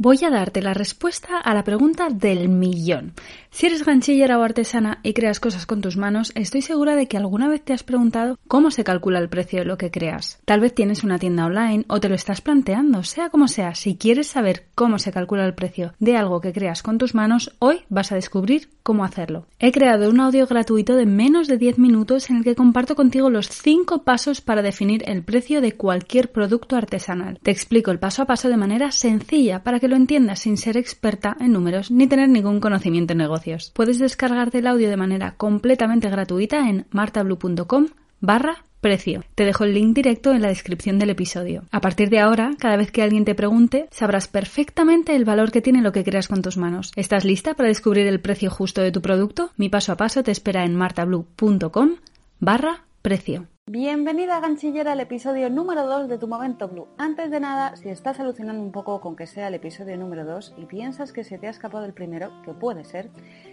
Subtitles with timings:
[0.00, 3.14] Voy a darte la respuesta a la pregunta del millón.
[3.50, 7.16] Si eres ganchillera o artesana y creas cosas con tus manos, estoy segura de que
[7.16, 10.38] alguna vez te has preguntado cómo se calcula el precio de lo que creas.
[10.44, 13.96] Tal vez tienes una tienda online o te lo estás planteando, sea como sea, si
[13.96, 17.80] quieres saber cómo se calcula el precio de algo que creas con tus manos, hoy
[17.88, 19.46] vas a descubrir cómo hacerlo.
[19.58, 23.30] He creado un audio gratuito de menos de 10 minutos en el que comparto contigo
[23.30, 27.40] los 5 pasos para definir el precio de cualquier producto artesanal.
[27.42, 30.76] Te explico el paso a paso de manera sencilla para que lo entiendas sin ser
[30.76, 33.72] experta en números ni tener ningún conocimiento en negocios.
[33.74, 37.86] Puedes descargarte el audio de manera completamente gratuita en martablue.com
[38.20, 39.24] barra precio.
[39.34, 41.64] Te dejo el link directo en la descripción del episodio.
[41.70, 45.62] A partir de ahora, cada vez que alguien te pregunte, sabrás perfectamente el valor que
[45.62, 46.92] tiene lo que creas con tus manos.
[46.96, 49.50] ¿Estás lista para descubrir el precio justo de tu producto?
[49.56, 51.96] Mi paso a paso te espera en martablue.com
[52.40, 53.46] barra precio.
[53.70, 56.88] Bienvenida ganchillera al episodio número 2 de Tu Momento Blue.
[56.96, 60.54] Antes de nada, si estás alucinando un poco con que sea el episodio número 2
[60.56, 63.10] y piensas que se te ha escapado el primero, que puede ser,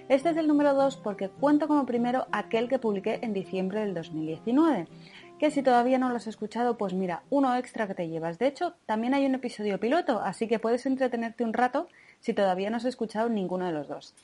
[0.07, 3.93] este es el número 2 porque cuento como primero aquel que publiqué en diciembre del
[3.93, 4.87] 2019.
[5.37, 8.39] Que si todavía no lo has escuchado, pues mira, uno extra que te llevas.
[8.39, 11.89] De hecho, también hay un episodio piloto, así que puedes entretenerte un rato
[12.21, 14.15] si todavía no has escuchado ninguno de los dos.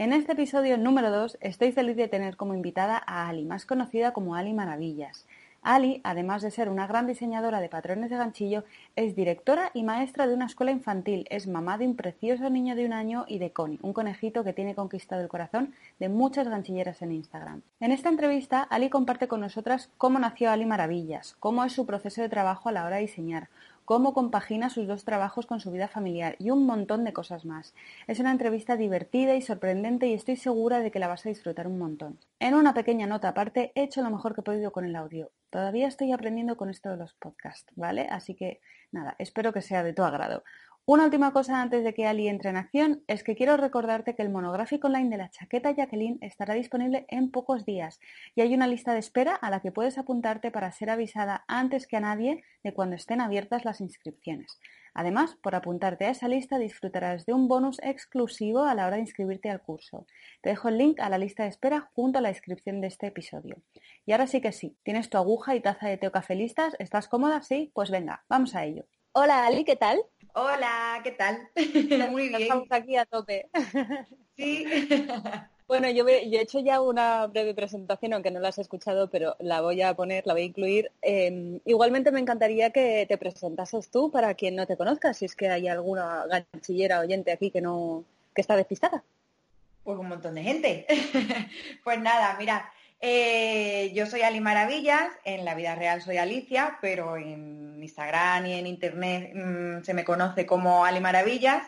[0.00, 4.14] En este episodio número 2 estoy feliz de tener como invitada a Ali, más conocida
[4.14, 5.26] como Ali Maravillas.
[5.62, 8.64] Ali, además de ser una gran diseñadora de patrones de ganchillo,
[8.96, 12.86] es directora y maestra de una escuela infantil, es mamá de un precioso niño de
[12.86, 17.02] un año y de Connie, un conejito que tiene conquistado el corazón de muchas ganchilleras
[17.02, 17.62] en Instagram.
[17.80, 22.22] En esta entrevista, Ali comparte con nosotras cómo nació Ali Maravillas, cómo es su proceso
[22.22, 23.48] de trabajo a la hora de diseñar,
[23.84, 27.74] cómo compagina sus dos trabajos con su vida familiar y un montón de cosas más.
[28.06, 31.66] Es una entrevista divertida y sorprendente y estoy segura de que la vas a disfrutar
[31.66, 32.18] un montón.
[32.38, 35.30] En una pequeña nota aparte, he hecho lo mejor que he podido con el audio.
[35.50, 38.06] Todavía estoy aprendiendo con esto de los podcasts, ¿vale?
[38.10, 38.60] Así que
[38.92, 40.44] nada, espero que sea de tu agrado.
[40.86, 44.22] Una última cosa antes de que Ali entre en acción es que quiero recordarte que
[44.22, 48.00] el monográfico online de la chaqueta Jacqueline estará disponible en pocos días
[48.34, 51.86] y hay una lista de espera a la que puedes apuntarte para ser avisada antes
[51.86, 54.58] que a nadie de cuando estén abiertas las inscripciones.
[54.92, 59.02] Además, por apuntarte a esa lista disfrutarás de un bonus exclusivo a la hora de
[59.02, 60.06] inscribirte al curso.
[60.40, 63.06] Te dejo el link a la lista de espera junto a la descripción de este
[63.06, 63.62] episodio.
[64.06, 67.42] Y ahora sí que sí, tienes tu aguja y taza de teo cafelistas, ¿estás cómoda?
[67.42, 68.86] Sí, pues venga, vamos a ello.
[69.12, 70.00] Hola Ali, ¿qué tal?
[70.34, 71.48] Hola, ¿qué tal?
[72.10, 72.42] Muy bien.
[72.42, 73.48] Estamos aquí a tope.
[74.36, 74.64] Sí.
[75.68, 79.60] Bueno, yo, he hecho ya una breve presentación, aunque no la has escuchado, pero la
[79.60, 80.90] voy a poner, la voy a incluir.
[81.02, 85.36] Em, igualmente me encantaría que te presentases tú para quien no te conozca, si es
[85.36, 88.04] que hay alguna ganchillera oyente aquí que no
[88.34, 89.04] que está despistada.
[89.84, 90.86] Pues un montón de gente.
[91.84, 97.16] pues nada, mira, eh, yo soy Ali Maravillas, en la vida real soy Alicia, pero
[97.16, 101.62] en Instagram y en Internet mm, se me conoce como Ali Maravillas.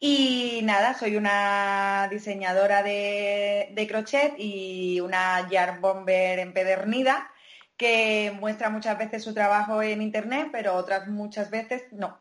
[0.00, 7.30] Y nada, soy una diseñadora de, crochet y una yard bomber empedernida
[7.76, 12.18] que muestra muchas veces su trabajo en Internet, pero otras muchas veces no.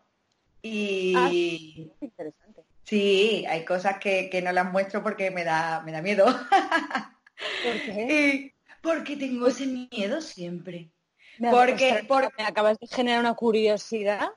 [0.62, 1.30] Y ah,
[2.00, 2.64] interesante.
[2.84, 6.26] Sí, hay cosas que, que, no las muestro porque me da, me da miedo.
[7.64, 8.54] ¿Por qué?
[8.82, 10.92] porque tengo ese miedo siempre.
[11.40, 12.06] porque,
[12.38, 14.30] me acabas de generar una curiosidad.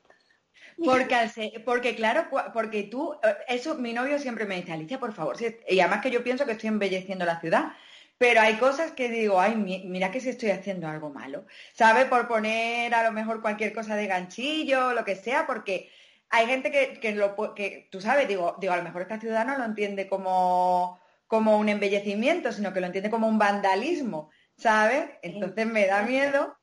[0.83, 5.37] Porque, porque claro, porque tú, eh, eso mi novio siempre me dice, Alicia, por favor,
[5.69, 7.73] y además que yo pienso que estoy embelleciendo la ciudad,
[8.19, 12.05] pero hay cosas que digo, ay, mira que si estoy haciendo algo malo, ¿sabes?
[12.07, 15.91] Por poner a lo mejor cualquier cosa de ganchillo, lo que sea, porque
[16.29, 19.47] hay gente que, que, lo, que tú sabes, digo, digo, a lo mejor esta ciudad
[19.47, 25.11] no lo entiende como, como un embellecimiento, sino que lo entiende como un vandalismo, ¿sabes?
[25.23, 26.57] Entonces me da miedo.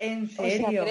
[0.00, 0.84] En serio.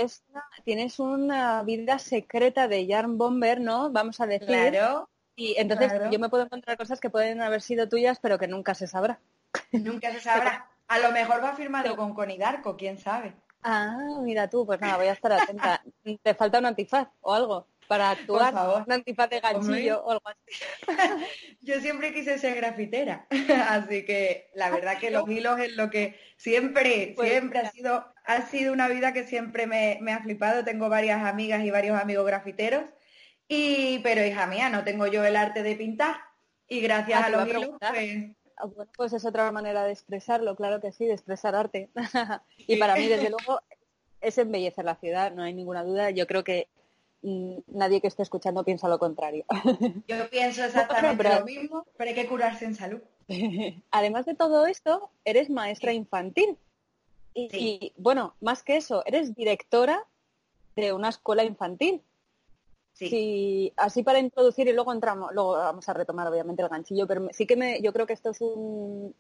[0.66, 3.90] tienes una vida secreta de Yarn Bomber, ¿no?
[3.90, 4.48] Vamos a decir.
[4.48, 5.10] Claro.
[5.36, 8.74] Y entonces yo me puedo encontrar cosas que pueden haber sido tuyas, pero que nunca
[8.74, 9.20] se sabrá.
[9.72, 10.70] Nunca se sabrá.
[10.88, 13.34] A lo mejor va firmado con Conidarco, quién sabe.
[13.62, 15.84] Ah, mira tú, pues nada, voy a estar atenta.
[16.22, 18.54] Te falta un antifaz o algo para actuar,
[18.86, 20.88] un antifaz de ganchillo o algo así.
[21.62, 23.28] Yo siempre quise ser grafitera,
[23.70, 28.06] así que la verdad que los hilos es lo que siempre, pues siempre ha sido,
[28.26, 30.64] ha sido una vida que siempre me, ha flipado.
[30.64, 32.84] Tengo varias amigas y varios amigos grafiteros,
[33.48, 36.18] y, pero hija mía, no tengo yo el arte de pintar.
[36.68, 38.36] Y gracias ah, a los hilos, pues...
[38.60, 41.92] Ah, bueno, pues es otra manera de expresarlo, claro que sí, de expresar arte.
[42.58, 43.62] y para mí, desde luego,
[44.20, 46.10] es embellecer la ciudad, no hay ninguna duda.
[46.10, 46.68] Yo creo que
[47.22, 49.46] nadie que esté escuchando piensa lo contrario.
[50.08, 53.02] Yo pienso exactamente lo mismo, pero hay que curarse en salud.
[53.92, 56.58] Además de todo esto, eres maestra infantil.
[57.34, 60.04] Y, bueno, más que eso, eres directora
[60.76, 62.02] de una escuela infantil.
[62.94, 63.72] Sí.
[63.78, 67.46] así para introducir y luego entramos, luego vamos a retomar obviamente el ganchillo, pero sí
[67.46, 69.14] que me, yo creo que esto es un,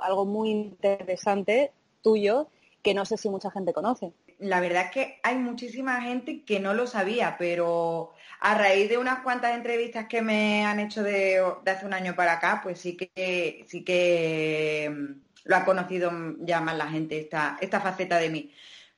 [0.00, 1.72] algo muy interesante
[2.02, 2.46] tuyo
[2.84, 4.12] que no sé si mucha gente conoce.
[4.38, 8.98] La verdad es que hay muchísima gente que no lo sabía, pero a raíz de
[8.98, 12.96] unas cuantas entrevistas que me han hecho de, hace un año para acá, pues sí
[12.96, 18.28] que sí que mm, lo ha conocido ya más la gente esta, esta faceta de
[18.30, 18.52] mí.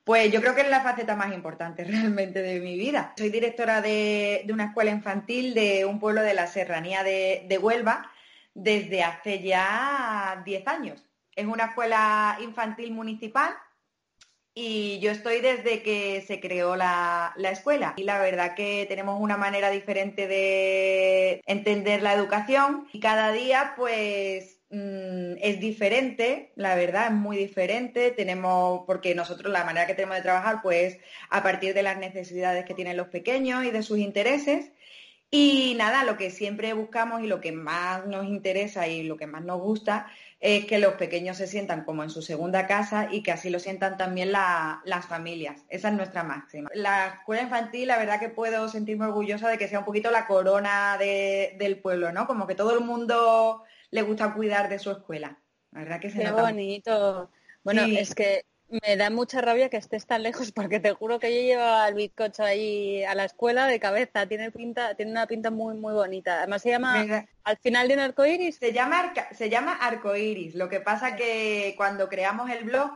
[0.04, 3.12] Pues yo creo que es la faceta más importante realmente de mi vida.
[3.16, 8.10] Soy directora de, una escuela infantil de un pueblo de la serranía de, de Huelva
[8.54, 11.04] desde hace ya 10 años.
[11.36, 13.54] Es una escuela infantil municipal
[14.60, 17.94] y yo estoy desde que se creó la, la, escuela.
[17.96, 23.74] Y la verdad que tenemos una manera diferente de entender la educación y cada día
[23.76, 28.10] pues Mm, es diferente, la verdad, es muy diferente.
[28.10, 30.98] Tenemos, porque nosotros la manera que tenemos de trabajar, pues
[31.30, 34.72] a partir de las necesidades que tienen los pequeños y de sus intereses.
[35.30, 39.26] Y nada, lo que siempre buscamos y lo que más nos interesa y lo que
[39.26, 40.06] más nos gusta
[40.40, 43.58] es que los pequeños se sientan como en su segunda casa y que así lo
[43.58, 45.64] sientan también las familias.
[45.68, 46.70] Esa es nuestra máxima.
[46.74, 50.26] La escuela infantil, la verdad que puedo sentirme orgullosa de que sea un poquito la
[50.26, 52.26] corona del pueblo, ¿no?
[52.26, 55.38] Como que todo el mundo le gusta cuidar de su escuela.
[55.72, 57.30] La verdad que se Qué bonito.
[57.64, 61.34] Bueno, es que me da mucha rabia que estés tan lejos porque te juro que
[61.34, 64.26] yo llevaba el bizcocho ahí a la escuela de cabeza.
[64.26, 66.38] Tiene pinta, tiene una pinta muy muy bonita.
[66.38, 68.56] Además se llama al final de un arcoiris.
[68.56, 70.54] Se llama se llama arcoiris.
[70.54, 72.90] Lo que pasa que cuando creamos el blog,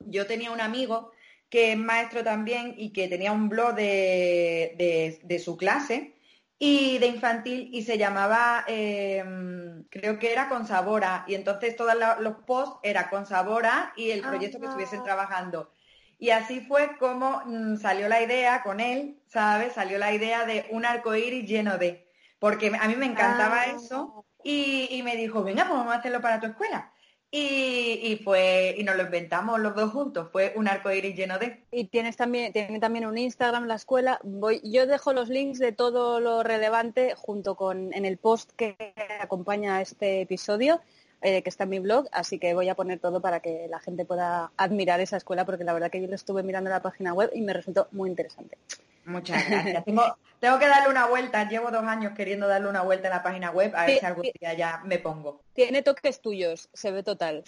[0.00, 1.12] yo tenía un amigo
[1.48, 6.14] que es maestro también y que tenía un blog de, de su clase
[6.62, 11.94] y de infantil y se llamaba, em, creo que era con Sabora, y entonces todos
[12.20, 15.72] los posts era con Sabora y el proyecto que estuviesen trabajando.
[16.18, 19.72] Y así fue como mm, salió la idea con él, ¿sabes?
[19.72, 22.06] Salió la idea de un arco iris lleno de,
[22.38, 23.66] porque a mí me encantaba ah.
[23.74, 26.92] eso y, y, me dijo, venga, pues vamos a hacerlo para tu escuela.
[27.32, 31.62] Y, fue, y nos lo inventamos los dos juntos, fue un arco iris lleno de.
[31.70, 34.18] Y tienes también, tiene también un Instagram la escuela.
[34.24, 38.94] Voy, yo dejo los links de todo lo relevante junto con en el post que
[39.20, 40.80] acompaña a este episodio,
[41.22, 43.80] eh, que está en mi blog, así que voy a poner todo para que la
[43.80, 46.82] gente pueda admirar esa escuela, porque la verdad que yo lo estuve mirando en la
[46.82, 48.56] página web y me resultó muy interesante.
[49.04, 49.84] Muchas gracias.
[50.40, 51.48] Tengo, que darle una vuelta.
[51.48, 54.30] Llevo dos años queriendo darle una vuelta en la página web a ver si algún
[54.40, 55.42] día ya me pongo.
[55.52, 57.44] Tiene toques tuyos, se ve total.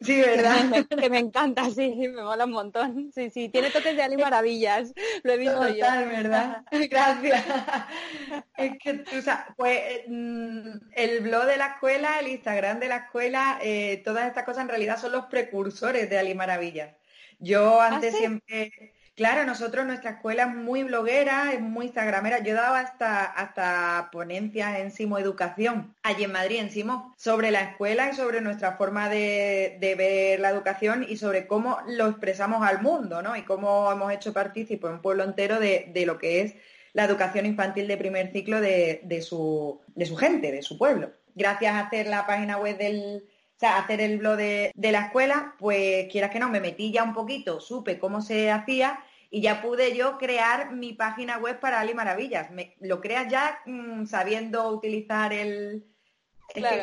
[0.00, 0.56] Sí, ¿verdad?
[1.00, 3.10] Que me, encanta, sí, me mola un montón.
[3.14, 6.62] Sí, sí, tiene toques de Ali Maravillas, lo he visto total, ¿verdad?
[6.90, 7.44] Gracias.
[8.56, 12.96] Es que tú sabes, pues mm, el blog de la escuela, el Instagram de la
[12.96, 16.94] escuela, eh, todas estas cosas en realidad son los precursores de Ali Maravillas.
[17.38, 22.40] Yo ¿Ah, antes siempre Claro, nosotros, nuestra escuela es muy bloguera, es muy instagramera.
[22.40, 27.50] Yo he dado hasta, hasta ponencias en Simo Educación, allí en Madrid, en Simo, sobre
[27.50, 32.62] la escuela y sobre nuestra forma de, ver la educación y sobre cómo lo expresamos
[32.62, 33.34] al mundo, ¿no?
[33.36, 36.54] Y cómo hemos hecho partícipe un pueblo entero de, lo que es
[36.92, 41.10] la educación infantil de primer ciclo de, su, de su gente, de su pueblo.
[41.34, 43.24] Gracias a hacer la página web del,
[43.56, 47.02] o sea, hacer el blog de, la escuela, pues quieras que no, me metí ya
[47.02, 49.00] un poquito, supe cómo se hacía
[49.30, 52.50] y ya pude yo crear mi página web para Ali Maravillas.
[52.50, 55.86] Me, lo creas ya mm, sabiendo utilizar el,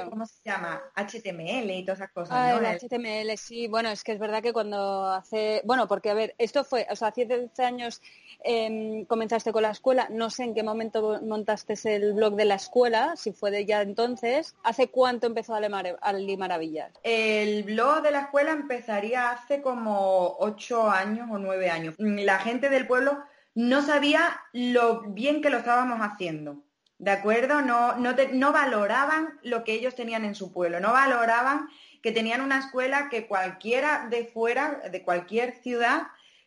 [0.10, 0.82] ¿cómo se llama?
[0.96, 2.36] HTML y todas esas cosas.
[2.36, 3.68] Ah, el HTML, sí.
[3.68, 6.96] Bueno, es que es verdad que cuando hace, bueno, porque a ver, esto fue, o
[6.96, 8.02] sea, hace 10 años
[8.46, 12.56] Em, comenzaste con la escuela, no sé en qué momento montaste el blog de la
[12.56, 14.56] escuela, si fue de ya entonces.
[14.64, 16.92] ¿Hace cuánto empezó Ali Maravillas?
[17.04, 21.96] El blog de la escuela empezaría hace como ocho años o nueve años.
[21.98, 23.24] La gente del pueblo
[23.56, 26.64] no sabía lo bien que lo estábamos haciendo.
[27.04, 27.62] ¿De acuerdo?
[27.62, 31.68] No, no, no valoraban lo que ellos tenían en su pueblo, no valoraban
[32.02, 36.04] que tenían una escuela que cualquiera de fuera, de cualquier ciudad,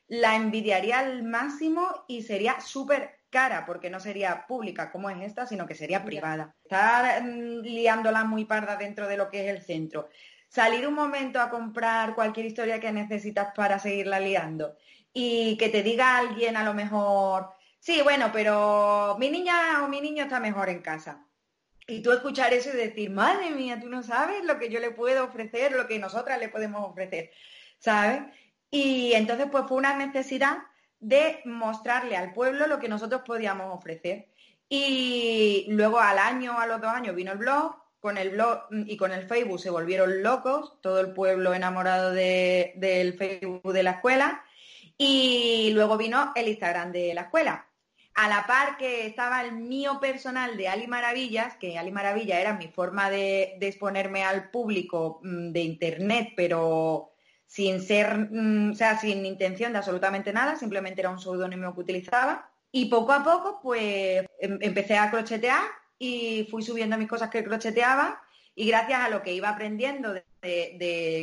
[0.08, 5.46] la envidiaría al máximo y sería súper cara, porque no sería pública como es esta,
[5.46, 6.54] sino que sería privada.
[6.62, 10.08] Estar mm, liándola muy parda dentro de lo que es el centro.
[10.48, 14.74] Salir un momento a comprar cualquier historia que necesitas para seguirla liando
[15.12, 17.50] y que te diga alguien a lo mejor,
[17.86, 21.24] sí, bueno, pero mi niña o mi niño está mejor en casa.
[21.86, 24.90] Y tú escuchar eso y decir, madre mía, tú no sabes lo que yo le
[24.90, 27.30] puedo ofrecer, lo que nosotras le podemos ofrecer,
[27.78, 28.22] ¿sabes?
[28.72, 30.58] Y entonces pues fue una necesidad
[30.98, 34.28] de mostrarle al pueblo lo que nosotros podíamos ofrecer.
[34.68, 38.96] Y luego al año, a los dos años vino el blog, con el blog y
[38.96, 44.44] con el Facebook se volvieron locos, todo el pueblo enamorado del Facebook de la escuela.
[44.98, 47.66] Y luego vino el Instagram de la escuela.
[48.16, 52.54] A la par que estaba el mío personal de Ali Maravillas, que Ali Maravilla era
[52.54, 57.12] mi forma de, exponerme al público mm, de internet, pero
[57.46, 61.80] sin ser, mm, o sea, sin intención de absolutamente nada, simplemente era un seudónimo que
[61.80, 62.50] utilizaba.
[62.72, 65.62] Y poco a poco, pues em, empecé a crochetear
[65.98, 68.22] y fui subiendo mis cosas que crocheteaba
[68.54, 70.24] y gracias a lo que iba aprendiendo de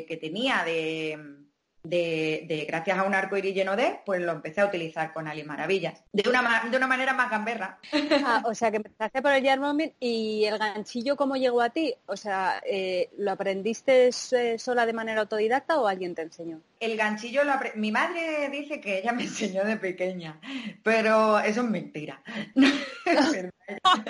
[0.07, 1.42] que tenía de,
[1.83, 5.43] de, gracias a un arco iris lleno de, pues lo empecé a utilizar con Ali
[5.43, 6.01] Maravillas.
[6.11, 7.79] De una, de una manera más gamberra.
[8.25, 11.93] Ah, o sea, que empezaste por el Yarmomin y el ganchillo, ¿cómo llegó a ti?
[12.05, 16.61] O sea, eh, ¿lo aprendiste eh, sola de manera autodidacta o alguien te enseñó?
[16.79, 20.39] El ganchillo lo Mi madre dice que ella me enseñó de pequeña,
[20.83, 22.21] pero eso es mentira.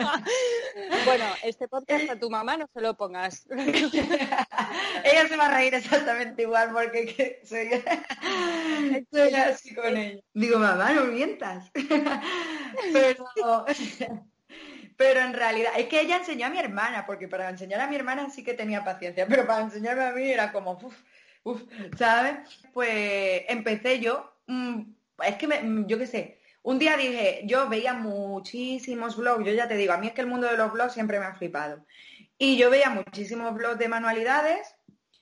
[1.06, 3.46] bueno, este podcast a tu mamá no se lo pongas.
[3.52, 7.42] ella se va a reír exactamente igual porque
[9.12, 10.22] soy, así con ella.
[10.34, 11.72] Digo, mamá, no mientas.
[12.94, 13.26] pero,
[14.98, 17.96] pero en realidad, es que ella enseñó a mi hermana, porque para enseñar a mi
[17.96, 20.96] hermana sí que tenía paciencia, pero para enseñarme a mí era como, uff,
[21.44, 21.62] uff,
[21.98, 22.38] ¿sabes?
[22.74, 24.82] Pues empecé yo, mm,
[25.26, 29.68] es que me, yo qué sé, un día dije, yo veía muchísimos blogs, yo ya
[29.68, 31.86] te digo, a mí es que el mundo de los blogs siempre me ha flipado.
[32.38, 34.76] Y yo veía muchísimos blogs de manualidades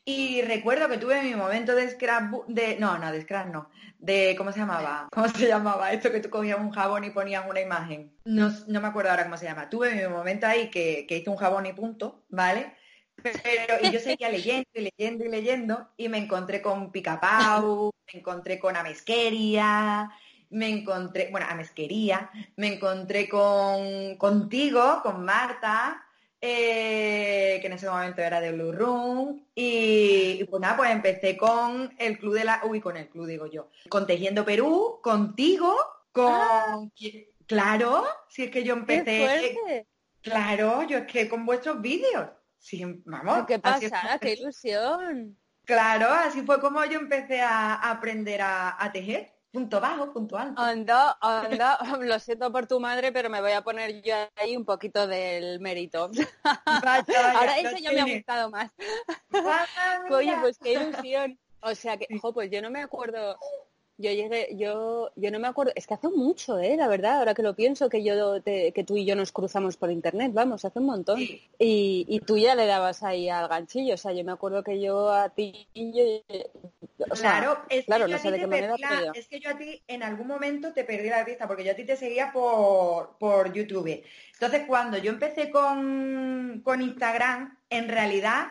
[0.06, 4.36] y recuerdo que tuve mi momento de scrap, de, no, no, de scrap no, de,
[4.38, 5.08] ¿cómo se llamaba?
[5.12, 5.92] ¿Cómo se llamaba?
[5.92, 8.16] Esto que tú cogías un jabón y ponías una imagen.
[8.24, 9.70] No, no me acuerdo ahora cómo se llama.
[9.70, 12.76] Tuve mi momento ahí que, que hice un jabón y punto, ¿vale?
[13.22, 18.20] Pero, y yo seguía leyendo y leyendo y leyendo y me encontré con Picapau, me
[18.20, 20.10] encontré con Amesqueria,
[20.52, 26.04] me encontré, bueno, a Mesquería, me encontré con contigo, con Marta,
[26.40, 31.94] eh, que en ese momento era de Blue Room, y, pues nada, pues empecé con
[31.98, 35.76] el club de la, uy, con el club digo yo, con Tejiendo Perú, contigo,
[36.12, 36.82] con, ah.
[37.46, 39.88] claro, si es que yo empecé,
[40.22, 42.28] claro, yo es que con vuestros vídeos,
[42.58, 43.46] sí, vamos.
[43.48, 44.20] ¿Qué pasa?
[44.20, 45.38] ¡Qué ilusión!
[45.64, 50.62] Claro, así fue como yo empecé a, aprender a tejer punto bajo, punto alto.
[50.62, 54.66] Anda, anda, lo siento por tu madre, pero me voy a poner yo ahí un
[54.66, 56.10] poquito del mérito.
[56.66, 58.72] Ahora eso ya me ha gustado más.
[60.10, 61.38] Oye, pues qué ilusión.
[61.62, 63.38] O sea que, ojo, pues yo no me acuerdo,
[64.02, 66.76] yo llegué, yo, yo no me acuerdo, es que hace mucho, ¿eh?
[66.76, 69.92] La verdad, ahora que lo pienso, que yo que tú y yo nos cruzamos por
[69.92, 71.20] internet, vamos, hace un montón.
[71.20, 74.82] Y, y, tú ya le dabas ahí al ganchillo, o sea, yo me acuerdo que
[74.82, 75.68] yo a ti,
[77.14, 78.76] claro, es claro, que no sé de qué manera,
[79.14, 81.76] es que yo a ti en algún momento te perdí la vista, porque yo a
[81.76, 84.04] ti te seguía por, por YouTube.
[84.34, 88.48] Entonces, cuando yo empecé con, con Instagram, en realidad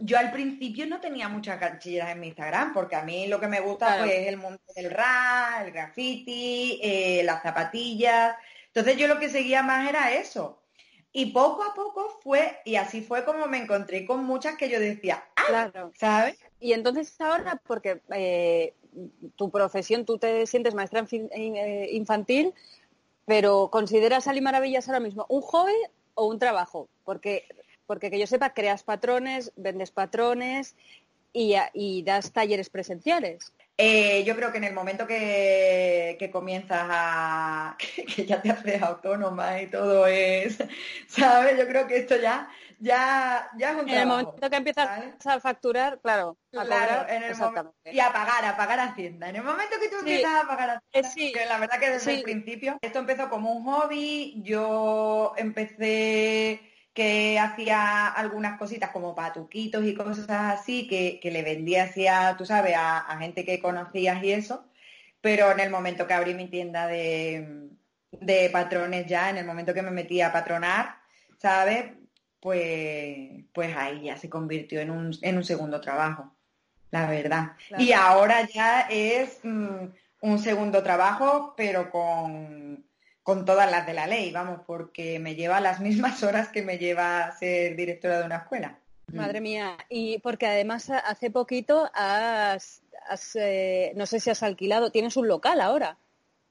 [0.00, 3.48] yo al principio no tenía muchas ganchilleras en mi Instagram, porque a mí lo que
[3.48, 8.36] me gusta pues, es el mundo del rap, el graffiti, eh, las zapatillas.
[8.66, 10.60] Entonces yo lo que seguía más era eso.
[11.12, 14.78] Y poco a poco fue, y así fue como me encontré con muchas que yo
[14.78, 15.42] decía, ¡ah!
[15.48, 15.92] Claro.
[15.96, 16.38] ¿Sabes?
[16.60, 18.74] Y entonces ahora, porque eh,
[19.36, 22.54] tu profesión, tú te sientes maestra eh, infantil,
[23.26, 25.74] pero ¿consideras Ali Maravillas ahora mismo un hobby
[26.14, 26.88] o un trabajo?
[27.04, 27.44] Porque
[27.90, 30.76] porque que yo sepa, creas patrones, vendes patrones
[31.32, 33.52] y, das talleres presenciales.
[33.78, 37.76] Eh, yo creo que en el momento que, comienzas a...
[38.14, 40.58] Que, ya te haces autónoma y todo es...
[41.08, 41.58] ¿Sabes?
[41.58, 45.40] Yo creo que esto ya, ya, ya es un En el momento que empiezas a
[45.40, 46.36] facturar, claro.
[46.52, 47.36] claro, en el
[47.92, 49.30] y a pagar, a pagar Hacienda.
[49.30, 51.32] En el momento que tú empiezas a pagar Hacienda, sí.
[51.32, 57.38] que la verdad que desde el principio, esto empezó como un hobby, yo empecé que
[57.38, 63.16] hacía algunas cositas como patuquitos y cosas así, que, le vendía hacia, tú sabes, a,
[63.18, 64.64] gente que conocías y eso,
[65.20, 67.70] pero en el momento que abrí mi tienda de,
[68.52, 70.96] patrones ya, en el momento que me metí a patronar,
[71.38, 71.92] ¿sabes?
[72.40, 76.34] Pues, pues ahí ya se convirtió en un, en un segundo trabajo,
[76.90, 77.52] la verdad.
[77.78, 79.86] Y ahora ya es mm,
[80.22, 82.84] un segundo trabajo, pero con
[83.22, 86.78] con todas las de la ley, vamos, porque me lleva las mismas horas que me
[86.78, 88.78] lleva ser directora de una escuela.
[89.12, 92.82] Madre mía, y porque además hace poquito has,
[93.34, 95.98] eh, no sé si has alquilado, tienes un local ahora.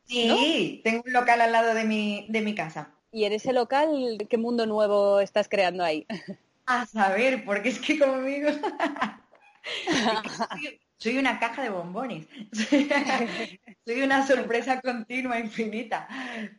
[0.06, 2.92] Sí, tengo un local al lado de mi, de mi casa.
[3.12, 6.06] ¿Y en ese local qué mundo nuevo estás creando ahí?
[6.66, 8.52] A saber, porque es que conmigo...
[11.00, 12.28] soy una caja de bombones.
[13.86, 16.08] soy una sorpresa continua, infinita.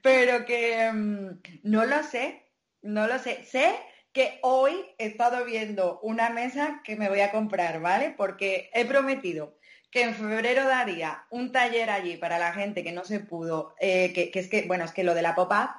[0.03, 2.51] Pero que mm, no lo sé,
[2.83, 3.45] no lo sé.
[3.45, 3.77] Sé
[4.13, 8.15] que hoy he estado viendo una mesa que me voy a comprar, ¿vale?
[8.17, 9.57] Porque he prometido
[9.91, 14.13] que en febrero daría un taller allí para la gente que no se pudo, eh,
[14.13, 15.71] que, es que, bueno, es que lo de la pop-up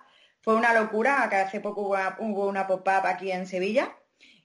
[0.41, 1.81] fue una locura, que hace poco
[2.19, 3.95] hubo una, pop-up aquí en Sevilla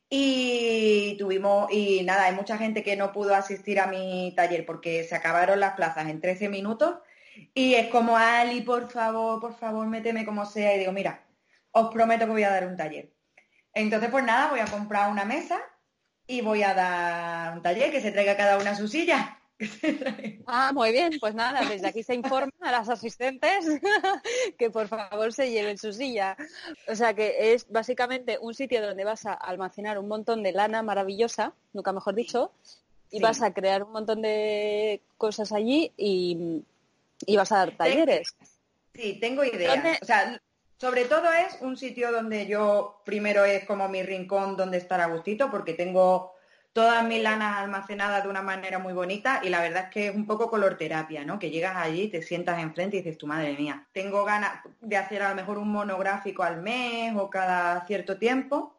[0.08, 5.04] y tuvimos, y nada, hay mucha gente que no pudo asistir a mi taller porque
[5.04, 6.96] se acabaron las plazas en 13 minutos
[7.54, 11.26] y es como, Ali, por favor, por favor, méteme como sea y digo, mira,
[11.72, 13.12] os prometo que voy a dar un taller.
[13.74, 15.60] Entonces, pues nada, voy a comprar una mesa
[16.26, 19.35] y voy a dar un taller que se traiga cada una a su silla.
[20.46, 23.64] Ah, muy bien, pues nada, desde aquí se informa a las asistentes
[24.58, 26.36] que por favor se lleven su silla.
[26.88, 30.82] O sea que es básicamente un sitio donde vas a almacenar un montón de lana
[30.82, 32.52] maravillosa, nunca mejor dicho,
[33.10, 36.62] y vas a crear un montón de cosas allí y,
[37.34, 38.34] vas a dar talleres.
[38.94, 39.98] Sí, tengo idea.
[40.02, 40.40] O sea,
[40.78, 45.06] sobre todo es un sitio donde yo primero es como mi rincón donde estar a
[45.06, 46.35] gustito, porque tengo
[46.76, 50.14] todas mis lanas almacenadas de una manera muy bonita y la verdad es que es
[50.14, 51.38] un poco color terapia, ¿no?
[51.38, 55.22] Que llegas allí, te sientas enfrente y dices, tu madre mía, tengo ganas de hacer
[55.22, 58.78] a lo mejor un monográfico al mes o cada cierto tiempo,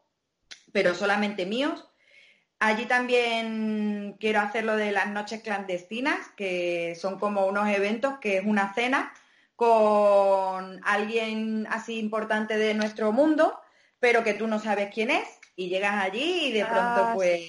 [0.72, 1.88] pero solamente míos.
[2.60, 8.38] Allí también quiero hacer lo de las noches clandestinas, que son como unos eventos que
[8.38, 9.12] es una cena
[9.56, 13.60] con alguien así importante de nuestro mundo,
[14.00, 17.42] pero que tú no sabes quién es y llegas allí y de pronto ah, pues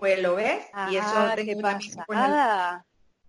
[0.00, 2.80] pues lo ves y eso tengo que poner...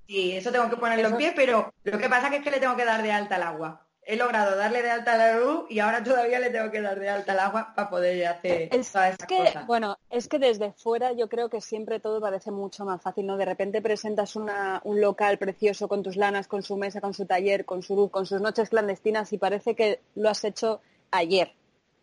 [0.08, 2.76] Sí, eso tengo que ponerlo en pie, pero lo que pasa es que le tengo
[2.76, 3.88] que dar de alta al agua.
[4.04, 7.08] He logrado darle de alta la luz y ahora todavía le tengo que dar de
[7.08, 8.92] alta al agua para poder hacer es
[9.28, 13.28] que, Bueno, es que desde fuera yo creo que siempre todo parece mucho más fácil,
[13.28, 13.38] ¿no?
[13.38, 17.26] De repente presentas una, un local precioso con tus lanas, con su mesa, con su
[17.26, 21.54] taller, con su luz, con sus noches clandestinas y parece que lo has hecho ayer.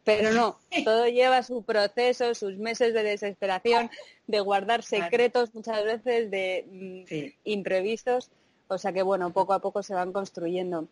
[0.08, 3.90] Pero no, todo lleva su proceso, sus meses de desesperación,
[4.26, 8.30] de guardar secretos muchas veces, de mm, imprevistos.
[8.68, 10.88] O sea que bueno, poco a poco se van construyendo.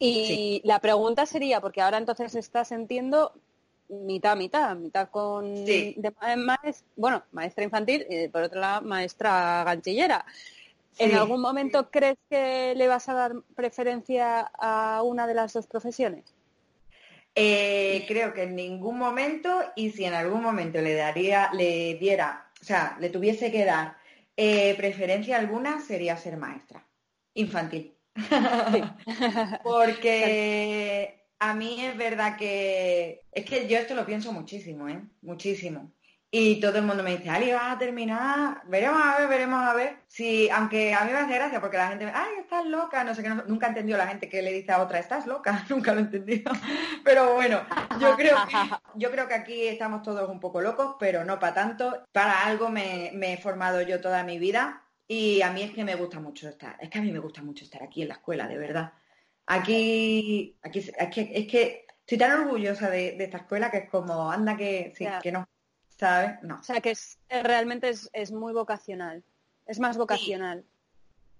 [0.00, 3.32] Y la pregunta sería, porque ahora entonces estás entiendo
[3.88, 5.64] mitad, mitad, mitad con
[6.96, 10.24] bueno, maestra infantil y por otro lado maestra ganchillera.
[10.98, 15.68] ¿En algún momento crees que le vas a dar preferencia a una de las dos
[15.68, 16.34] profesiones?
[17.34, 22.50] Eh, creo que en ningún momento, y si en algún momento le daría, le diera,
[22.60, 23.96] o sea, le tuviese que dar
[24.36, 26.86] eh, preferencia alguna, sería ser maestra
[27.34, 27.96] infantil.
[29.62, 35.00] Porque a mí es verdad que es que yo esto lo pienso muchísimo, ¿eh?
[35.22, 35.92] Muchísimo.
[36.30, 39.72] Y todo el mundo me dice, Ali, vas a terminar, veremos a ver, veremos a
[39.72, 40.00] ver.
[40.08, 43.14] Sí, aunque a mí me hace gracia porque la gente me ay, estás loca, no
[43.14, 45.94] sé qué, nunca he entendido la gente que le dice a otra, estás loca, nunca
[45.94, 46.52] lo he entendido.
[47.02, 47.62] Pero bueno,
[47.98, 48.56] yo creo que,
[48.96, 52.04] yo creo que aquí estamos todos un poco locos, pero no para tanto.
[52.12, 55.94] Para algo me, he formado yo toda mi vida y a mí es que me
[55.94, 58.46] gusta mucho estar, es que a mí me gusta mucho estar aquí en la escuela,
[58.46, 58.92] de verdad.
[59.46, 64.92] Aquí, aquí, es que estoy tan orgullosa de, esta escuela que es como, anda que,
[64.94, 65.48] sí, que no
[65.98, 66.42] ¿sabes?
[66.42, 66.56] No.
[66.56, 69.22] O sea, que es, realmente es, muy vocacional.
[69.66, 70.64] Es más vocacional.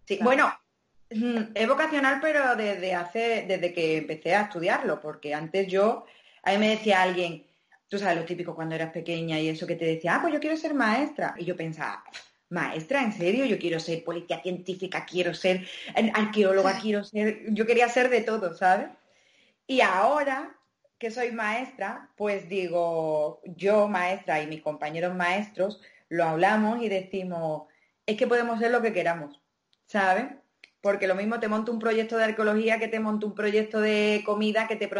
[0.07, 0.53] Sí, bueno,
[1.11, 6.05] mm, es vocacional, pero desde hace, desde que empecé a estudiarlo, porque antes yo,
[6.43, 7.47] a mí me decía alguien,
[7.89, 10.41] tú sabes lo típico cuando eras pequeña y eso que te decía, ah, pues yo
[10.41, 11.35] quiero ser maestra.
[11.39, 12.05] Y yo pensaba,
[12.51, 13.45] maestra, ¿en serio?
[13.45, 15.67] Yo quiero ser policía científica, quiero ser
[16.15, 18.89] arqueóloga, quiero ser, yo quería ser de todo, ¿sabes?
[19.67, 20.58] Y ahora
[20.99, 27.69] que soy maestra, pues digo, yo maestra y mis compañeros maestros lo hablamos y decimos,
[28.07, 29.41] es que podemos ser lo que queramos,
[29.87, 30.27] ¿sabes?
[30.81, 34.23] Porque lo mismo te monto un proyecto de arqueología que te monto un proyecto de
[34.25, 34.91] comida, que te,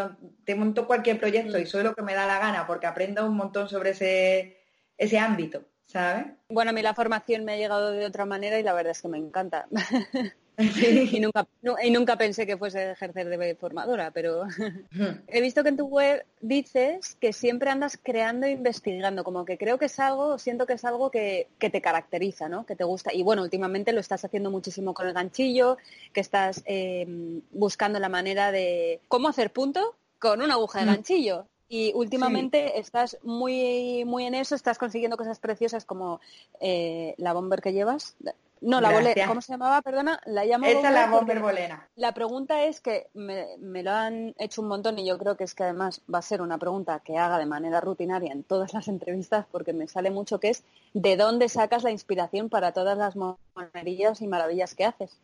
[0.45, 3.35] te monto cualquier proyecto y soy lo que me da la gana porque aprendo un
[3.35, 4.57] montón sobre ese,
[4.97, 6.27] ese ámbito, ¿sabes?
[6.49, 9.01] Bueno, a mí la formación me ha llegado de otra manera y la verdad es
[9.01, 9.67] que me encanta.
[11.13, 11.47] y, nunca,
[11.81, 14.43] y nunca pensé que fuese ejercer de formadora, pero
[15.27, 19.57] he visto que en tu web dices que siempre andas creando e investigando, como que
[19.57, 22.65] creo que es algo, siento que es algo que, te caracteriza, ¿no?
[22.65, 23.13] Que te gusta.
[23.13, 25.77] Y bueno, últimamente lo estás haciendo muchísimo con el ganchillo,
[26.11, 30.89] que estás em, buscando la manera de cómo hacer punto con una aguja de mm.
[30.89, 31.45] ganchillo.
[31.71, 36.19] Y últimamente estás muy, muy en eso, estás consiguiendo cosas preciosas como
[36.59, 38.15] eh, la bomber que llevas,
[38.61, 39.27] no, la bolera.
[39.27, 39.81] ¿Cómo se llamaba?
[39.81, 40.65] Perdona, la llamo.
[40.65, 41.87] Esta la bomber bolena.
[41.95, 45.55] La pregunta es que me, lo han hecho un montón y yo creo que es
[45.55, 48.87] que además va a ser una pregunta que haga de manera rutinaria en todas las
[48.87, 53.15] entrevistas porque me sale mucho que es ¿de dónde sacas la inspiración para todas las
[53.15, 55.17] monerías y maravillas que haces?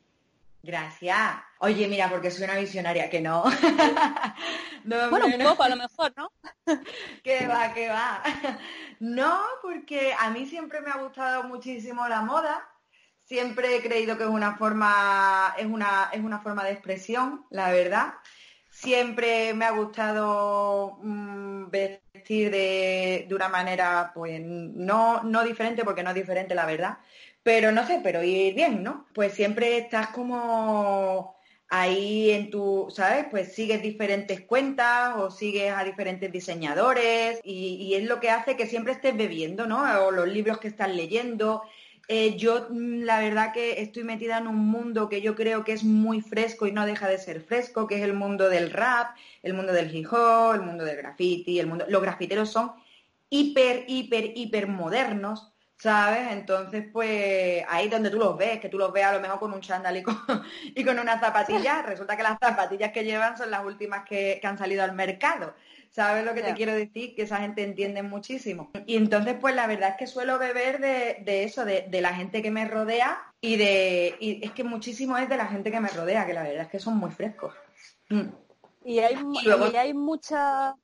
[0.64, 1.20] Gracias.
[1.60, 3.44] Oye, mira, porque soy una visionaria, que no.
[4.84, 6.32] bueno, un poco a lo mejor, ¿no?
[7.24, 8.24] que va, que va.
[9.00, 12.68] no, porque a mí siempre me ha gustado muchísimo la moda
[13.26, 17.72] siempre he creído que es una forma, es una, es una forma de expresión, la
[17.72, 18.14] verdad.
[18.70, 26.04] Siempre me ha gustado mm, vestir de, de, una manera, pues, no, no diferente, porque
[26.04, 26.98] no es diferente, la verdad.
[27.44, 29.06] Pero no sé, pero ir bien, ¿no?
[29.14, 31.36] Pues siempre estás como
[31.70, 33.26] ahí en tu, ¿sabes?
[33.30, 38.68] Pues sigues diferentes cuentas o sigues a diferentes diseñadores y, es lo que hace que
[38.68, 39.84] siempre estés bebiendo, ¿no?
[40.06, 41.64] O los libros que estás leyendo.
[42.08, 45.74] Eh, yo mm, la verdad que estoy metida en un mundo que yo creo que
[45.74, 49.16] es muy fresco y no deja de ser fresco, que es el mundo del rap,
[49.44, 51.86] el mundo del hip hop, el mundo del graffiti, el mundo...
[51.90, 52.72] Los grafiteros son
[53.30, 56.32] hiper, hiper, hiper modernos ¿sabes?
[56.32, 59.54] Entonces, pues ahí donde tú los ves, que tú los ves a lo mejor con
[59.54, 60.18] un chándal y con,
[60.76, 64.58] y con unas zapatillas, resulta que las zapatillas que llevan son las últimas que, han
[64.58, 65.54] salido al mercado.
[65.96, 67.16] ¿Sabes lo que te quiero decir?
[67.16, 68.70] Que esa gente entiende muchísimo.
[68.86, 72.52] Y entonces, pues la verdad es que suelo beber de, eso, de, la gente que
[72.52, 74.18] me rodea y de...
[74.20, 76.68] Y es que muchísimo es de la gente que me rodea, que la verdad es
[76.70, 77.54] que son muy frescos.
[78.10, 78.28] Mm.
[78.84, 80.76] Y hay, y hay mucha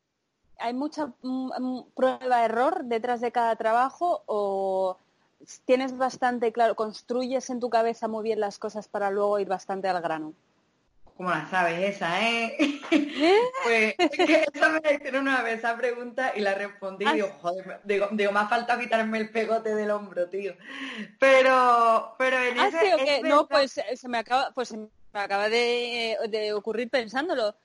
[0.61, 4.97] ¿Hay mucha mm, mm, prueba-error detrás de cada trabajo o
[5.65, 9.87] tienes bastante claro, construyes en tu cabeza muy bien las cosas para luego ir bastante
[9.87, 10.33] al grano?
[11.21, 12.57] ¿Cómo la sabes esa, eh?
[12.89, 13.39] ¿Eh?
[13.63, 17.29] pues que esa me hicieron una vez esa pregunta y la respondí y ah, digo,
[17.39, 20.55] joder, digo, digo, me ha faltado quitarme el pegote del hombro, tío.
[21.19, 23.21] Pero, pero en ¿Ah, ese...
[23.21, 27.55] No, pues eh, se me acaba, pues se me acaba de, de ocurrir pensándolo.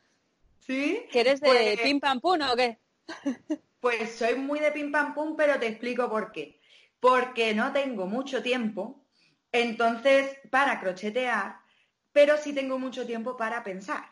[0.60, 1.06] ¿Sí?
[1.10, 2.78] ¿Que eres de pues pim pam pum o qué?
[3.80, 6.60] Pues soy muy de pim pam pum, pero te explico por qué.
[7.00, 9.02] Porque no tengo mucho tiempo,
[9.50, 11.56] entonces, para crochetear,
[12.16, 14.02] pero sí tengo mucho tiempo para pensar.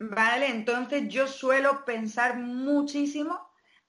[0.00, 0.48] ¿Vale?
[0.48, 3.38] Entonces yo suelo pensar muchísimo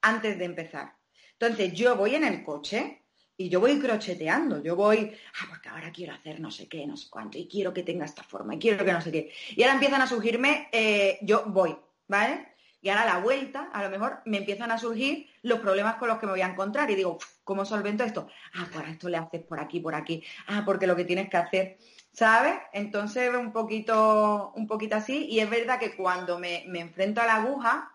[0.01, 0.95] antes de empezar.
[1.31, 5.91] Entonces yo voy en el coche y yo voy crocheteando, yo voy, ah, porque ahora
[5.91, 8.59] quiero hacer no sé qué, no sé cuánto, y quiero que tenga esta forma, y
[8.59, 9.33] quiero que no sé qué.
[9.55, 11.75] Y ahora empiezan a surgirme, eh, yo voy,
[12.07, 12.55] ¿vale?
[12.85, 16.07] Y ahora a la vuelta, a lo mejor me empiezan a surgir los problemas con
[16.07, 18.27] los que me voy a encontrar y digo, ¿cómo solvento esto?
[18.53, 20.23] Ah, pues esto le haces por aquí, por aquí.
[20.45, 21.77] Ah, porque lo que tienes que hacer,
[22.15, 22.55] ¿sabes?
[22.73, 25.27] Entonces un poquito, un poquito así.
[25.29, 27.91] Y es verdad que cuando me, enfrento a la aguja,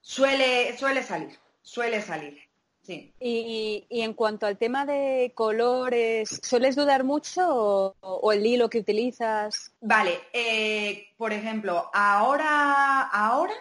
[0.00, 2.38] suele, suele salir, suele salir.
[2.82, 3.14] Sí.
[3.20, 9.72] Y, en cuanto al tema de colores, ¿sueles dudar mucho o, el hilo que utilizas?
[9.80, 13.54] Vale, eh, por ejemplo, ahora, ahora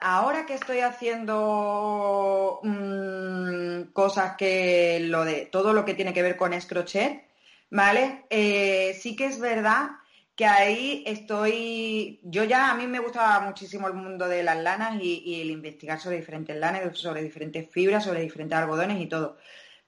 [0.00, 6.36] ahora que estoy haciendo mm, cosas que lo de todo lo que tiene que ver
[6.36, 7.26] con escrochet,
[7.70, 8.26] ¿vale?
[8.30, 9.90] Eh, sí que es verdad
[10.34, 14.98] que ahí estoy, yo ya a mí me gustaba muchísimo el mundo de las lanas
[15.02, 19.38] y, el investigar sobre diferentes lanas, sobre diferentes fibras, sobre diferentes algodones y todo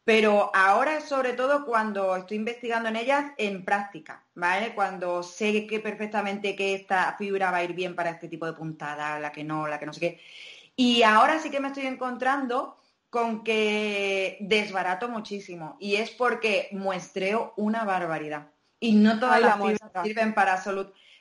[0.09, 4.75] pero ahora es sobre todo cuando estoy investigando en ellas en práctica, ¿vale?
[4.75, 8.55] Cuando sé que perfectamente que esta fibra va a ir bien para este tipo de
[8.55, 10.21] puntada, la que no, la que no sé qué.
[10.77, 12.78] Y ahora sí que me estoy encontrando
[13.11, 18.49] con que desbarato muchísimo y es porque muestreo una barbaridad.
[18.81, 20.63] Y no todas las fibras sirven para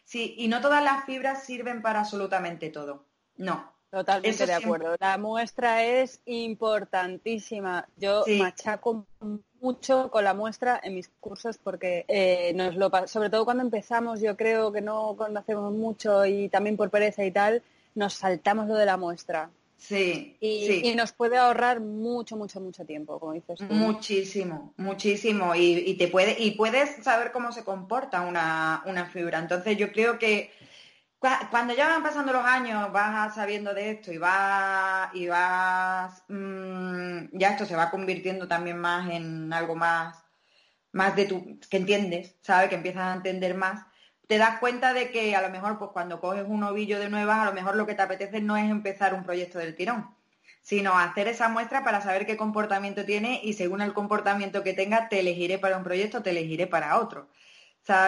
[0.03, 3.05] Sí, y no todas las fibras sirven para absolutamente todo.
[3.35, 4.95] No, Totalmente de acuerdo.
[4.99, 7.87] La muestra es importantísima.
[7.95, 9.05] Yo machaco
[9.61, 14.19] mucho con la muestra en mis cursos porque eh, nos lo sobre todo cuando empezamos,
[14.19, 17.63] yo creo que no conocemos mucho y también por pereza y tal,
[17.95, 19.49] nos saltamos lo de la muestra.
[19.77, 23.61] Sí y, nos puede ahorrar mucho, mucho, mucho tiempo, como dices.
[23.61, 25.53] Muchísimo, muchísimo.
[25.55, 29.39] Y, te puede, y puedes saber cómo se comporta una, una fibra.
[29.39, 30.51] Entonces yo creo que
[31.19, 37.37] cuando ya van pasando los años, vas sabiendo de esto y vas, y vas, mm,
[37.37, 40.23] ya esto se va convirtiendo también más en algo más,
[40.91, 42.69] más de tu, que entiendes, ¿sabes?
[42.69, 43.85] Que empiezas a entender más.
[44.27, 47.39] Te das cuenta de que a lo mejor, pues cuando coges un ovillo de nuevas,
[47.39, 50.13] a lo mejor lo que te apetece no es empezar un proyecto del tirón,
[50.61, 55.07] sino hacer esa muestra para saber qué comportamiento tiene y según el comportamiento que tenga,
[55.07, 57.27] te elegiré para un proyecto, te elegiré para otro.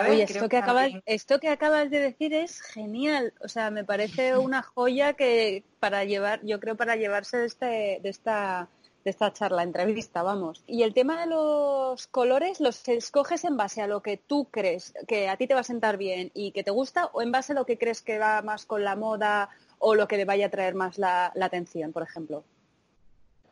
[0.09, 3.33] Oye, esto que, acabas, esto que acabas de decir es genial.
[3.39, 7.99] O sea, me parece una joya que para llevar, yo creo para llevarse de, este,
[8.01, 8.67] de esta
[9.09, 10.63] de esta charla, entrevista, vamos.
[10.67, 14.93] Y el tema de los colores, ¿los escoges en base a lo que tú crees
[15.07, 17.53] que a ti te va a sentar bien y que te gusta o en base
[17.53, 20.45] a lo que crees que va más con la moda o lo que le vaya
[20.45, 22.43] a traer más la atención, por ejemplo?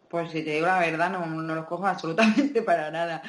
[0.09, 3.21] Pues si te digo la verdad, no, no los cojo absolutamente para nada.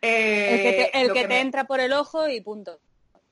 [0.00, 2.78] el que te, entra por el ojo y punto.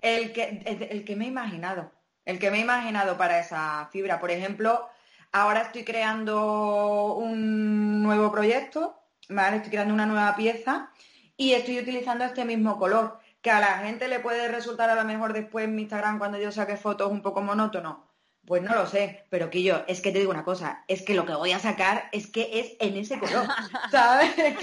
[0.01, 1.91] El que, el, que me he imaginado.
[2.25, 4.21] El que me he imaginado para esa fibra.
[4.21, 4.89] Por ejemplo,
[5.35, 9.57] ahora estoy creando un nuevo proyecto, ¿vale?
[9.57, 10.91] Estoy creando una nueva pieza
[11.37, 15.05] y estoy utilizando este mismo color, que a la gente le puede resultar a lo
[15.05, 18.09] mejor después en mi Instagram cuando yo saque fotos un poco monótono.
[18.47, 21.15] Pues no lo sé, pero que yo, es que te digo una cosa, es que
[21.15, 23.49] lo que voy a sacar es que es en ese color,
[23.91, 24.35] ¿sabes?
[24.37, 24.55] ¿Qué,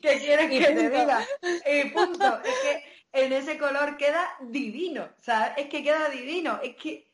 [0.00, 1.24] quieres que te diga?
[1.70, 5.52] Y punto, es que en ese color queda divino, ¿sabes?
[5.56, 7.12] Es que queda divino, es que...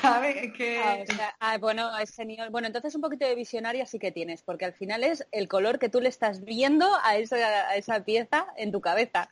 [0.00, 0.52] ¿Sabes?
[0.52, 0.78] Que...
[0.78, 2.50] Ah, ah, bueno, es genial.
[2.50, 5.78] Bueno, entonces un poquito de visionaria sí que tienes, porque al final es el color
[5.78, 9.28] que tú le estás viendo a esa, a esa pieza en tu cabeza.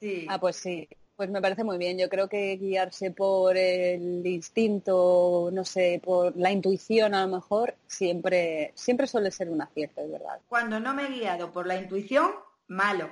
[0.00, 0.26] Sí.
[0.28, 0.88] Ah, pues sí.
[1.16, 1.96] Pues me parece muy bien.
[1.96, 7.76] Yo creo que guiarse por el instinto, no sé, por la intuición a lo mejor,
[7.86, 10.40] siempre, siempre suele ser un acierto, es verdad.
[10.48, 12.32] Cuando no me he guiado por la intuición,
[12.66, 13.10] malo.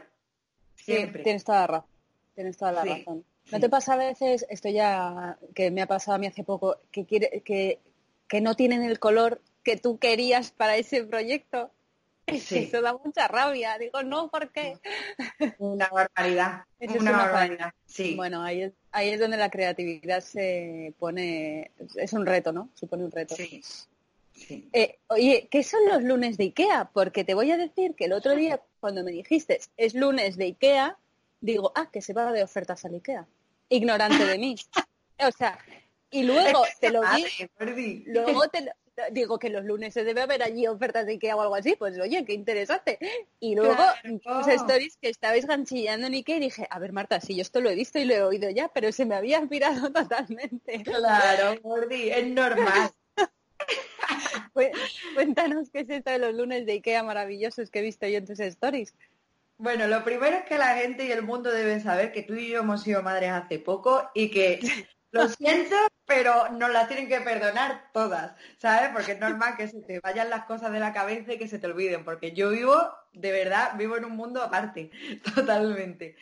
[0.75, 1.23] Siempre.
[1.23, 1.91] tienes toda la razón.
[2.35, 3.25] Tienes toda la razón.
[3.51, 6.79] ¿No te pasa a veces, esto ya que me ha pasado a mí hace poco,
[6.91, 7.81] que, quiere, que,
[8.29, 11.71] que no tienen el color que tú querías para ese proyecto?
[12.41, 12.59] Sí.
[12.59, 13.77] Eso da mucha rabia.
[13.79, 14.79] Digo, no, ¿por qué?
[15.59, 16.65] Una barbaridad.
[17.01, 17.73] una, barbaridad.
[17.85, 18.15] Sí.
[18.15, 22.71] Bueno, ahí es, ahí es donde la creatividad se pone, es un reto, ¿no?
[22.75, 23.35] Supone un reto.
[23.35, 23.63] Sí.
[24.35, 24.69] sí.
[24.73, 26.91] Eh, oye, ¿qué son los lunes de Ikea?
[26.93, 30.45] Porque te voy a decir que el otro día, cuando me dijiste, es lunes de
[30.45, 30.99] Ikea,
[31.43, 33.27] digo, ah, que se va de ofertas al Ikea.
[33.69, 34.57] Ignorante de mí.
[35.19, 35.59] O sea,
[36.11, 38.73] y luego te lo di, luego te lo,
[39.11, 41.99] digo que los lunes se debe haber allí ofertas de Ikea o algo así, pues
[41.99, 42.99] oye, qué interesante.
[43.41, 43.83] Y luego
[44.25, 47.61] los stories que estabais ganchillando en Ikea y dije, a ver Marta, si yo esto
[47.61, 50.83] lo he visto y lo he oído ya, pero se me había inspirado totalmente.
[50.83, 52.91] Claro, Gordi, es normal.
[55.15, 58.27] Cuéntanos qué es esto de los lunes de Ikea maravillosos que he visto yo en
[58.27, 58.95] tus stories.
[59.63, 62.49] Bueno, lo primero es que la gente y el mundo deben saber que tú y
[62.49, 64.59] yo hemos sido madres hace poco y que
[65.13, 68.91] lo siento, pero nos las tienen que perdonar todas, ¿sabes?
[68.93, 71.61] Porque es normal que se te vayan las cosas de la cabeza y que se
[71.61, 72.77] te olviden, porque yo vivo,
[73.13, 74.91] de verdad, vivo en un mundo aparte,
[75.37, 76.17] totalmente.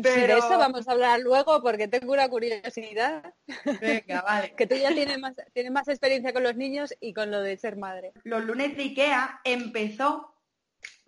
[0.00, 0.34] Pero...
[0.34, 3.34] de eso vamos a hablar luego porque tengo una curiosidad.
[3.80, 4.54] Venga, vale.
[4.56, 7.56] que tú ya tienes más, tienes más experiencia con los niños y con lo de
[7.56, 8.12] ser madre.
[8.22, 10.33] Los lunes de Ikea empezó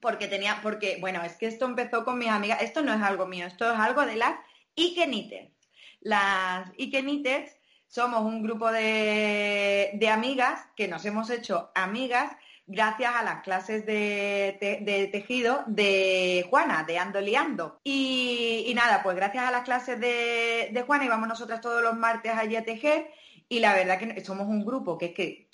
[0.00, 3.26] porque tenía, porque, bueno, es que esto empezó con mis amigas, esto no es algo
[3.26, 4.34] mío, esto es algo de las
[4.74, 5.52] Ikeniters.
[6.00, 7.50] Las Ikeniters
[7.86, 12.30] somos un grupo de, de, amigas que nos hemos hecho amigas
[12.66, 17.80] gracias a las clases de, tejido de Juana, de Ando Liando.
[17.84, 22.32] Y, nada, pues gracias a las clases de, de Juana íbamos nosotras todos los martes
[22.32, 23.08] allí a tejer
[23.48, 25.48] y la verdad que somos un grupo que es que,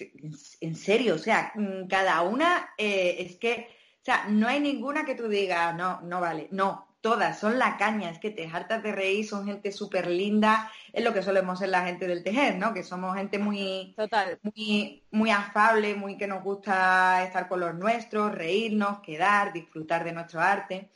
[0.61, 1.53] en serio, o sea,
[1.89, 3.69] cada una eh, es que
[4.03, 6.49] o sea, no hay ninguna que tú digas, no, no vale.
[6.51, 10.69] No, todas son la caña, es que te hartas de reír, son gente súper linda,
[10.93, 12.75] es lo que solemos ser la gente del tejer, ¿no?
[12.75, 14.41] Que somos gente muy, Total.
[14.43, 20.13] muy, muy afable, muy que nos gusta estar con los nuestros, reírnos, quedar, disfrutar de
[20.13, 20.91] nuestro arte.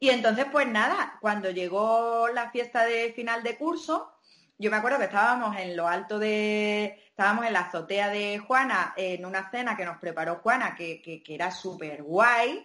[0.00, 4.10] Y entonces, pues nada, cuando llegó la fiesta de final de curso,
[4.56, 8.94] yo me acuerdo que estábamos en lo alto de, estábamos en la azotea de Juana
[8.96, 12.64] en una cena que nos preparó Juana, que, era súper guay.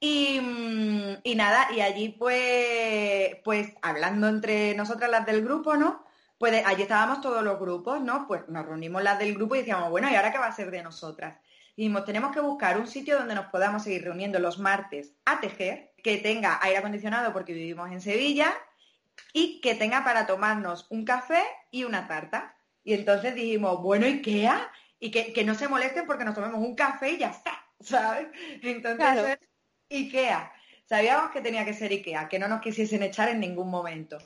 [0.00, 6.06] Mm, y, nada, y allí pues, pues hablando entre nosotras las del grupo, ¿no?
[6.38, 8.26] Pues allí estábamos todos los grupos, ¿no?
[8.26, 10.70] Pues nos reunimos las del grupo y decíamos, bueno, ¿y ahora qué va a ser
[10.70, 11.36] de nosotras?
[11.76, 15.38] Y dijimos, tenemos que buscar un sitio donde nos podamos seguir reuniendo los martes a
[15.38, 18.54] tejer, que tenga aire acondicionado porque vivimos en Sevilla,
[19.34, 22.56] y que tenga para tomarnos un café y una tarta.
[22.84, 27.12] Y entonces dijimos, bueno, IKEA, y que, no se molesten porque nos tomemos un café
[27.12, 28.28] y ya está, ¿sabes?
[28.62, 29.38] Entonces,
[29.90, 30.52] IKEA.
[30.88, 34.18] Sabíamos que tenía que ser IKEA, que no nos quisiesen echar en ningún momento.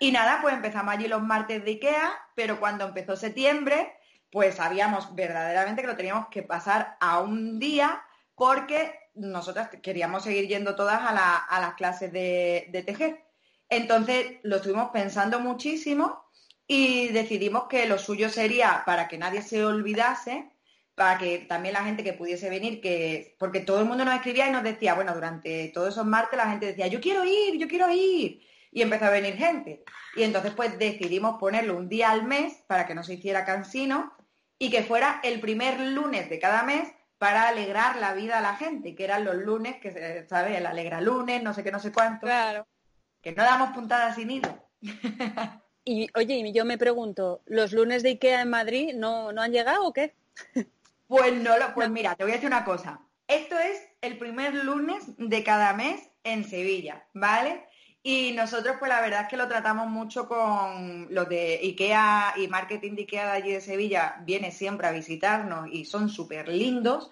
[0.00, 3.92] Y nada, pues empezamos allí los martes de IKEA, pero cuando empezó septiembre,
[4.30, 8.02] pues sabíamos verdaderamente que lo teníamos que pasar a un día
[8.34, 13.24] porque nosotras queríamos seguir yendo todas a, las clases de, de tejer.
[13.68, 16.24] Entonces lo estuvimos pensando muchísimo
[16.72, 20.50] y decidimos que lo suyo sería para que nadie se olvidase,
[20.94, 24.48] para que también la gente que pudiese venir, que porque todo el mundo nos escribía
[24.48, 27.68] y nos decía, bueno, durante todos esos martes la gente decía, yo quiero ir, yo
[27.68, 28.40] quiero ir.
[28.70, 29.84] Y empezó a venir gente.
[30.16, 34.10] Y entonces pues decidimos ponerlo un día al mes para que no se hiciera cansino
[34.58, 38.56] y que fuera el primer lunes de cada mes para alegrar la vida a la
[38.56, 41.92] gente, que eran los lunes, que sabe, el alegra lunes, no sé qué, no sé
[41.92, 42.26] cuánto.
[42.26, 42.66] Claro
[43.22, 44.68] que no damos puntadas sin hilo.
[45.84, 49.92] y oye, yo me pregunto, ¿los lunes de Ikea en Madrid no, han llegado o
[49.92, 50.14] qué?
[51.08, 53.00] pues no lo, pues mira, te voy a decir una cosa.
[53.26, 57.66] Esto es el primer lunes de cada mes en Sevilla, ¿vale?
[58.02, 62.48] Y nosotros, pues la verdad es que lo tratamos mucho con los de IKEA y
[62.48, 67.10] marketing de IKEA de allí de Sevilla, viene siempre a visitarnos y son súper lindos.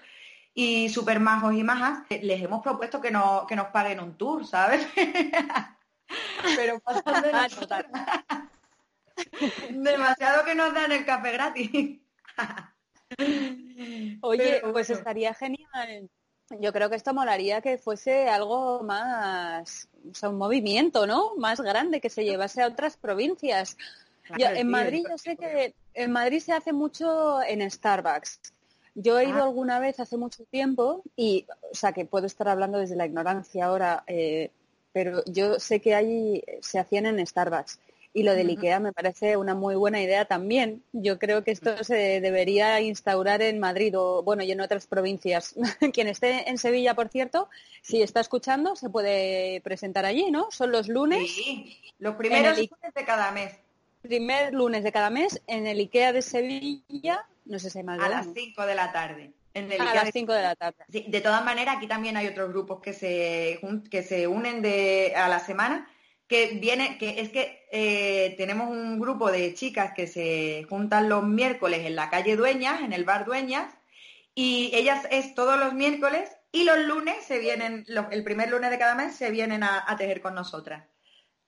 [0.53, 4.45] y súper majos y majas, les hemos propuesto que, no, que nos paguen un tour,
[4.45, 4.87] ¿sabes?
[6.57, 7.31] Pero pasan de
[9.71, 12.01] Demasiado que nos dan el café gratis.
[14.23, 16.09] Oye, pues estaría genial.
[16.59, 21.37] Yo creo que esto molaría que fuese algo más, o sea, un movimiento, ¿no?
[21.37, 23.77] Más grande, que se llevase a otras provincias.
[24.37, 28.41] en Madrid yo sé que en Madrid se hace mucho en Starbucks.
[28.95, 29.45] Yo he ido ah.
[29.45, 33.67] alguna vez hace mucho tiempo y, o sea, que puedo estar hablando desde la ignorancia
[33.67, 34.51] ahora, eh,
[34.93, 37.79] pero yo sé que ahí se hacían en Starbucks.
[38.13, 40.83] Y lo del IKEA me parece una muy buena idea también.
[40.93, 45.55] Yo creo que esto se debería instaurar en Madrid o, bueno, y en otras provincias.
[45.93, 47.49] Quien esté en Sevilla, por cierto,
[47.83, 50.51] si está escuchando, se puede presentar allí, ¿no?
[50.51, 51.31] Son los lunes.
[51.31, 53.55] Sí, los primeros lunes de cada mes.
[54.03, 58.01] Primer lunes de cada mes en el IKEA de Sevilla, no sé si hay más
[58.01, 59.31] A las 5 de la tarde.
[59.55, 60.85] En el a las 5 de la tarde.
[60.89, 65.29] de todas maneras, aquí también hay otros grupos que se, que se unen de, a
[65.29, 65.89] la semana
[66.31, 71.25] que viene, que es que eh, tenemos un grupo de chicas que se juntan los
[71.25, 73.75] miércoles en la calle Dueñas, en el bar Dueñas,
[74.33, 78.79] y ellas es todos los miércoles y los lunes se vienen, el primer lunes de
[78.79, 80.87] cada mes se vienen a, tejer con nosotras.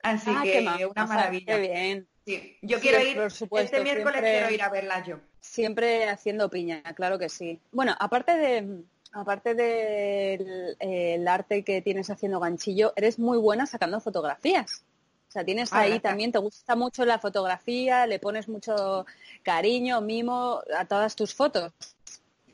[0.02, 1.54] Así ah, que es una maravilla.
[1.54, 2.08] Qué bien.
[2.26, 2.58] Sí.
[2.62, 3.18] Yo quiero ir,
[3.60, 5.20] este miércoles quiero ir a verla yo.
[5.38, 7.60] Siempre haciendo piña, claro que sí.
[7.70, 14.84] Bueno, aparte de, aparte del arte que tienes haciendo ganchillo, eres muy buena sacando fotografías.
[15.28, 19.06] O sea, tienes ah, ahí también, te gusta mucho la fotografía, le pones mucho
[19.42, 21.72] cariño, mimo a todas tus fotos.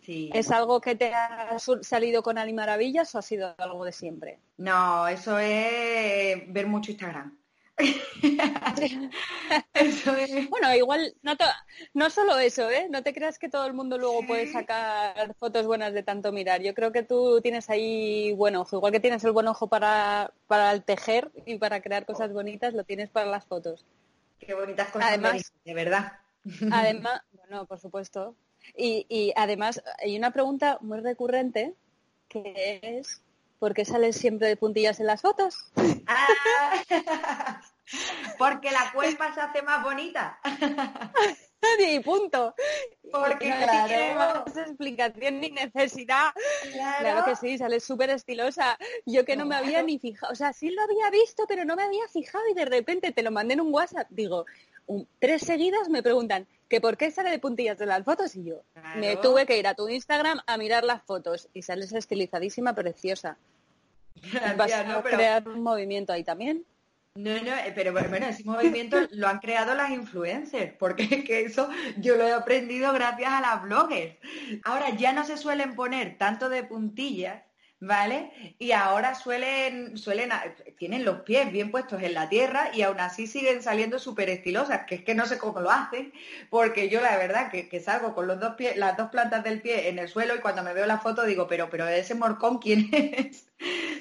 [0.02, 0.30] Sí.
[0.32, 4.38] ¿Es algo que te ha salido con Ali Maravillas o ha sido algo de siempre?
[4.56, 7.37] No, eso es ver mucho Instagram.
[10.50, 11.34] Bueno, igual, no,
[11.94, 12.88] no solo eso, ¿eh?
[12.90, 16.62] No te creas que todo el mundo luego puede sacar fotos buenas de tanto mirar.
[16.62, 18.76] Yo creo que tú tienes ahí buen ojo.
[18.76, 22.74] Igual que tienes el buen ojo para, para el tejer y para crear cosas bonitas,
[22.74, 23.84] lo tienes para las fotos.
[24.40, 26.12] Qué bonitas cosas, además, de verdad.
[26.72, 28.34] Además, bueno, por supuesto.
[28.76, 31.74] Y, y además, hay una pregunta muy recurrente
[32.28, 33.22] que es
[33.58, 35.70] ¿por qué sales siempre de puntillas en las fotos?
[36.06, 36.82] Ah,
[38.38, 40.38] porque la cuerpa se hace más bonita.
[41.78, 42.54] y punto.
[43.10, 44.44] Porque no claro.
[44.44, 46.32] más explicación ni necesidad.
[46.72, 47.24] Claro.
[47.24, 48.78] que sí, sales súper estilosa.
[49.06, 51.76] Yo que no me había ni fijado, o sea, sí lo había visto, pero no
[51.76, 54.06] me había fijado y de repente te lo mandé en un WhatsApp.
[54.10, 54.46] Digo,
[55.18, 58.62] tres seguidas me preguntan que por qué sale de puntillas de las fotos y yo
[58.96, 63.38] me tuve que ir a tu Instagram a mirar las fotos y sales estilizadísima, preciosa.
[64.56, 66.64] ¿Vas a crear un movimiento ahí también?
[67.14, 71.68] No, no, eh, pero bueno, ese movimiento lo han creado las influencers, porque que eso
[71.96, 74.16] yo lo he aprendido gracias a las bloggers.
[74.62, 77.42] Ahora ya no se suelen poner tanto de puntillas
[77.80, 78.54] ¿vale?
[78.58, 80.30] Y ahora suelen, suelen,
[80.78, 84.84] tienen los pies bien puestos en la tierra y aún así siguen saliendo súper estilosas,
[84.86, 86.12] que es que no sé cómo lo hacen,
[86.50, 89.62] porque yo la verdad que, que, salgo con los dos pies, las dos plantas del
[89.62, 92.58] pie en el suelo y cuando me veo la foto digo, pero, pero ese morcón,
[92.58, 93.46] ¿quién es?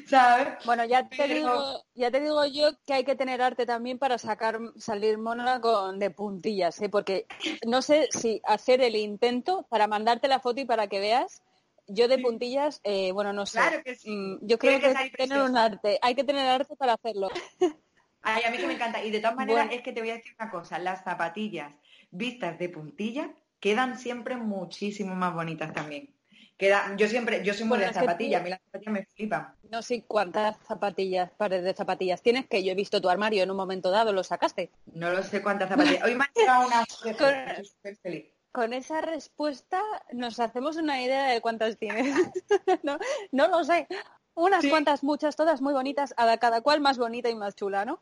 [0.08, 0.64] ¿Sabes?
[0.66, 4.18] Bueno, ya te digo, ya te digo yo que hay que tener arte también para
[4.18, 6.90] sacar, salir mona con de puntillas, ¿eh?
[6.90, 7.28] porque
[7.66, 11.44] no sé si hacer el intento para mandarte la foto y para que veas
[11.88, 13.60] yo de puntillas, eh, bueno, no sé.
[13.60, 14.10] Claro que sí.
[14.10, 17.30] Mm, yo creo que, hay que tener un arte, hay que tener arte para hacerlo.
[18.22, 19.04] Ay, a mí que me encanta.
[19.04, 21.74] Y de todas maneras, es que te voy a decir una cosa, las zapatillas
[22.12, 26.14] vistas de puntilla quedan siempre muchísimo más bonitas también.
[26.58, 29.54] Queda, yo siempre, yo soy muy de zapatillas, a mí las zapatillas me flipan.
[29.70, 33.52] No sé cuántas zapatillas, pares de zapatillas tienes, que yo he visto tu armario en
[33.52, 34.72] un momento dado, lo sacaste.
[34.88, 36.04] No lo sé cuántas zapatillas.
[36.04, 36.84] Hoy me ha llegado una
[38.02, 39.80] feliz con esa respuesta
[40.14, 42.08] nos hacemos una idea de cuántas tienes.
[42.84, 42.98] no,
[43.32, 43.88] no lo sé.
[44.34, 48.00] Unas cuantas, muchas, todas muy bonitas, a cada cual más bonita y más chula, ¿no?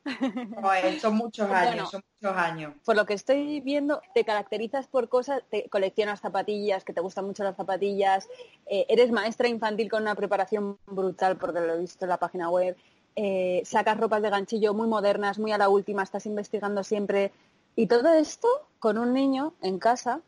[1.02, 2.74] son muchos años, son muchos años.
[2.86, 7.26] Por lo que estoy viendo, te caracterizas por cosas, te coleccionas zapatillas, que te gustan
[7.26, 8.30] mucho las zapatillas,
[8.66, 12.50] eh, eres maestra infantil con una preparación brutal, porque lo he visto en la página
[12.50, 12.78] web,
[13.18, 17.34] eh, sacas ropas de ganchillo muy modernas, muy a la última, estás investigando siempre.
[17.76, 18.48] Y todo esto
[18.80, 20.22] con un niño en casa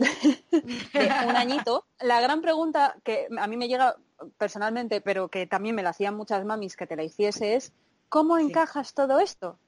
[0.00, 1.86] un añito.
[2.00, 3.96] La gran pregunta que a mí me llega
[4.38, 7.72] personalmente, pero que también me la hacían muchas mamis que te la hiciese es,
[8.08, 9.58] ¿cómo encajas todo esto?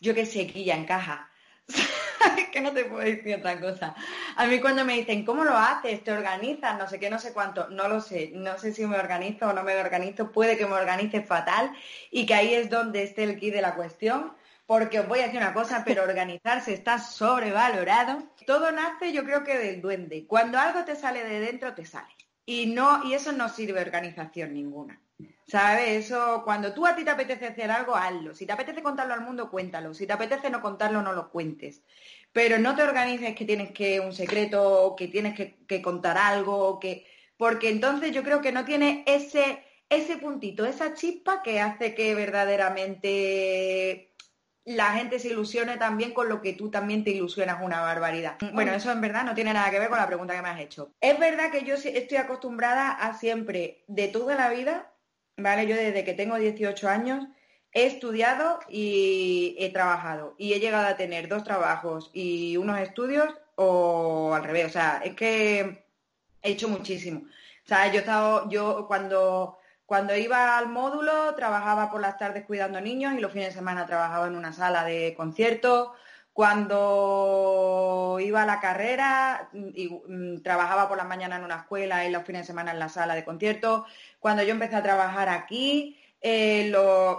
[0.00, 1.30] Yo que sé, que ya encaja.
[2.52, 3.94] que no te puedo decir otra cosa.
[4.36, 6.02] A mí cuando me dicen, ¿cómo lo haces?
[6.04, 6.78] ¿Te organizas?
[6.78, 7.68] No sé qué, no sé cuánto.
[7.68, 8.30] No lo sé.
[8.34, 10.30] No sé si me organizo o no me organizo.
[10.30, 11.72] Puede que me organice fatal
[12.10, 14.35] y que ahí es donde esté el key de la cuestión
[14.66, 18.24] porque os voy a decir una cosa, pero organizarse está sobrevalorado.
[18.46, 20.26] Todo nace yo creo que del duende.
[20.26, 22.12] Cuando algo te sale de dentro, te sale.
[22.44, 25.00] Y no, y eso no sirve organización ninguna.
[25.46, 26.06] ¿Sabes?
[26.06, 28.34] Eso, cuando tú a ti te apetece hacer algo, hazlo.
[28.34, 29.94] Si te apetece contarlo al mundo, cuéntalo.
[29.94, 31.84] Si te apetece no contarlo, no lo cuentes.
[32.32, 37.06] Pero no te organices que tienes que un secreto, que tienes que, contar algo, que.
[37.36, 42.14] Porque entonces yo creo que no tiene ese, ese puntito, esa chispa que hace que
[42.14, 44.15] verdaderamente
[44.66, 48.36] la gente se ilusione también con lo que tú también te ilusionas una barbaridad.
[48.52, 50.60] Bueno, eso en verdad no tiene nada que ver con la pregunta que me has
[50.60, 50.90] hecho.
[51.00, 54.92] Es verdad que yo estoy acostumbrada a siempre, de toda la vida,
[55.36, 55.68] ¿vale?
[55.68, 57.24] Yo desde que tengo 18 años
[57.70, 63.32] he estudiado y he trabajado y he llegado a tener dos trabajos y unos estudios
[63.54, 65.84] o al revés, o sea, es que
[66.42, 67.20] he hecho muchísimo.
[67.20, 72.44] O sea, yo he estado, yo cuando cuando iba al módulo trabajaba por las tardes
[72.44, 75.90] cuidando niños y los fines de semana trabajaba en una sala de conciertos.
[76.32, 82.10] Cuando iba a la carrera y, mm, trabajaba por las mañanas en una escuela y
[82.10, 83.84] los fines de semana en la sala de conciertos.
[84.20, 86.72] Cuando yo empecé a trabajar aquí, eh,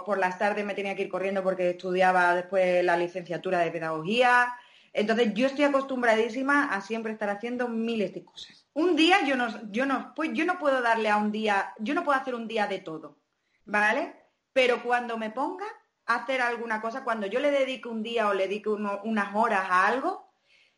[0.04, 4.54] por las tardes me tenía que ir corriendo porque estudiaba después la licenciatura de pedagogía.
[4.92, 9.48] Entonces yo estoy acostumbradísima a siempre estar haciendo miles de cosas un día yo no,
[9.72, 12.46] yo no, pues yo no puedo darle a un día, yo no puedo hacer un
[12.46, 13.18] día de todo,
[13.64, 14.14] ¿vale?
[14.52, 15.66] Pero cuando me ponga
[16.06, 19.66] a hacer alguna cosa, cuando yo le dedique un día o le dedique unas horas
[19.68, 20.32] a algo,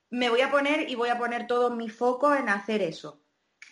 [0.08, 3.22] me voy a poner y voy a poner todo mi foco en hacer eso,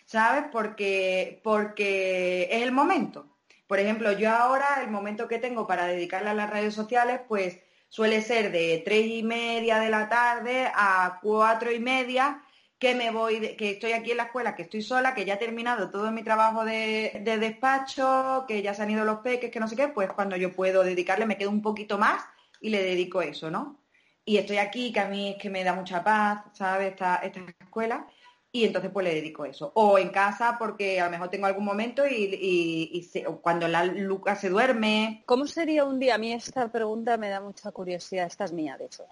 [0.04, 0.44] ¿sabes?
[0.52, 3.38] Porque, porque es el momento.
[3.66, 7.60] Por ejemplo, yo ahora el momento que tengo para dedicarle a las redes sociales, pues
[7.88, 12.42] suele ser de tres y media de la tarde a cuatro y media
[12.78, 15.38] que me voy, que estoy aquí en la escuela, que estoy sola, que ya he
[15.38, 19.66] terminado todo mi trabajo de, despacho, que ya se han ido los peques, que no
[19.66, 22.22] sé qué, pues cuando yo puedo dedicarle me quedo un poquito más
[22.60, 23.80] y le dedico eso, ¿no?
[24.24, 26.92] Y estoy aquí, que a mí es que me da mucha paz, ¿sabes?
[26.92, 28.06] Esta, esta escuela.
[28.52, 29.72] Y entonces pues le dedico eso.
[29.74, 33.08] O en casa porque a lo mejor tengo algún momento y,
[33.42, 35.22] cuando la Luca se duerme.
[35.26, 36.14] ¿Cómo sería un día?
[36.14, 38.26] A mí esta pregunta me da mucha curiosidad.
[38.26, 39.04] Esta es mía, de hecho.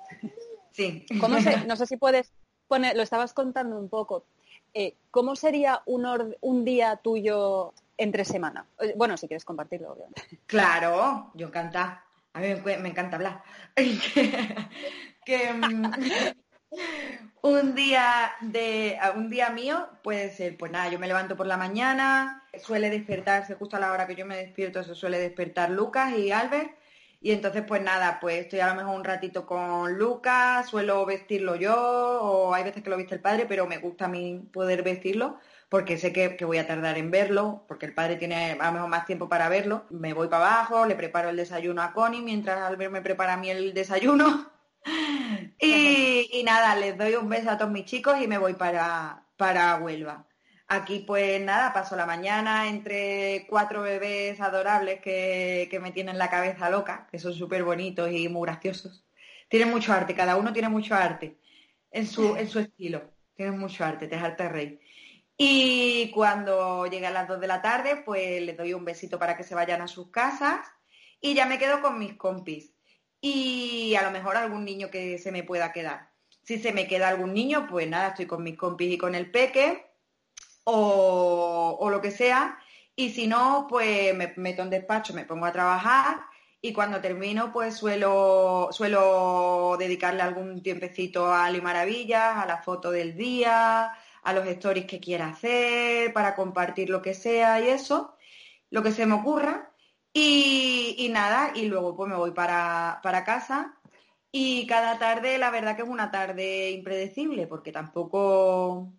[0.73, 1.07] Sí.
[1.21, 1.37] ¿Cómo
[1.67, 2.33] no sé si puedes
[2.69, 4.25] lo estabas contando un poco.
[4.75, 8.67] Eh, ¿Cómo sería un, un día tuyo entre semana?
[8.81, 10.23] Eh, bueno, si quieres compartirlo, obviamente.
[10.47, 12.05] Claro, yo encanta.
[12.35, 13.43] A mí me, encanta hablar.
[15.25, 15.93] que, mm,
[17.43, 21.57] un día de un día mío puede ser, pues nada, yo me levanto por la
[21.57, 26.13] mañana, suele despertarse justo a la hora que yo me despierto, se suele despertar Lucas
[26.13, 26.77] y Albert
[27.27, 31.57] y entonces, pues nada, pues estoy a lo mejor un ratito con Lucas, suelo vestirlo
[31.57, 34.85] yo, o hay veces que lo viste el padre, pero me gusta a mí poder
[34.85, 35.37] vestirlo,
[35.69, 38.89] porque sé que, voy a tardar en verlo, porque el padre tiene a lo mejor
[38.89, 39.87] más tiempo para verlo.
[39.91, 43.37] Me voy para abajo, le preparo el desayuno a Connie, mientras Albert me prepara a
[43.39, 44.49] mí el desayuno.
[45.61, 49.25] y, y, nada, les doy un beso a todos mis chicos y me voy para,
[49.37, 50.29] para Huelva.
[50.69, 56.71] Aquí pues nada, paso la mañana entre cuatro bebés adorables que, me tienen la cabeza
[56.71, 59.05] loca, que son súper bonitos y muy graciosos.
[59.49, 61.39] Tienen mucho arte, cada uno tiene mucho arte
[61.93, 63.13] en su, en su estilo.
[63.35, 64.81] Tienen mucho arte, te arte rey.
[65.39, 69.45] Y cuando llegan las dos de la tarde, pues les doy un besito para que
[69.45, 70.67] se vayan a sus casas
[71.21, 72.73] y ya me quedo con mis compis.
[73.21, 76.11] Y a lo mejor algún niño que se me pueda quedar.
[76.43, 79.31] Si se me queda algún niño, pues nada, estoy con mis compis y con el
[79.31, 79.86] peque
[80.67, 82.59] o, lo que sea.
[82.95, 86.21] Y si no, pues me meto en despacho, me pongo a trabajar
[86.61, 92.91] y cuando termino, pues suelo, suelo dedicarle algún tiempecito a Ali Maravillas, a la foto
[92.91, 93.93] del día,
[94.23, 98.17] a los stories que quiera hacer, para compartir lo que sea y eso,
[98.71, 99.73] lo que se me ocurra.
[100.13, 103.79] Y, nada, y luego pues me voy para, para casa.
[104.33, 108.93] Y cada tarde, la verdad que es una tarde impredecible, porque tampoco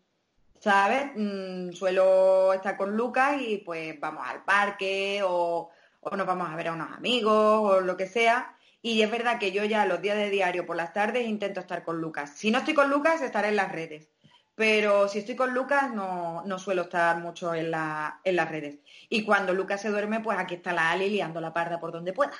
[0.60, 1.12] ¿sabes?
[1.16, 5.70] Mm, suelo estar con Lucas y pues vamos al parque o,
[6.12, 8.56] nos vamos a ver a unos amigos o lo que sea.
[8.82, 11.84] Y es verdad que yo ya los días de diario por las tardes intento estar
[11.84, 12.32] con Lucas.
[12.36, 14.10] Si no estoy con Lucas, estaré en las redes.
[14.56, 18.80] Pero si estoy con Lucas, no, suelo estar mucho en, la, en las redes.
[19.08, 22.14] Y cuando Lucas se duerme, pues aquí está la Ali liando la parda por donde
[22.14, 22.34] pueda.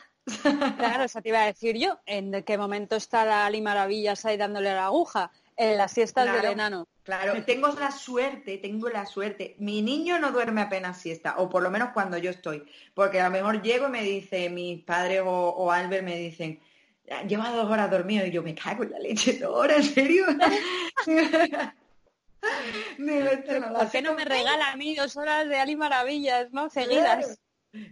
[0.78, 2.00] Claro, eso te iba a decir yo.
[2.06, 5.32] ¿En qué momento está la Ali Maravillas ahí dándole la aguja?
[5.58, 6.88] En las siestas del enano.
[7.04, 9.56] Claro, tengo la suerte, tengo la suerte.
[9.58, 12.64] Mi niño no duerme apenas siesta, o por lo menos cuando yo estoy.
[12.94, 16.60] Porque a lo mejor llego y me dice, mis padres o, Albert me dicen,
[17.28, 20.26] lleva dos horas dormido y yo me cago en la leche, dos horas, ¿en serio?
[23.78, 26.70] ¿Por qué no me regala a mí dos horas de Ali Maravillas, no?
[26.70, 27.40] Seguidas.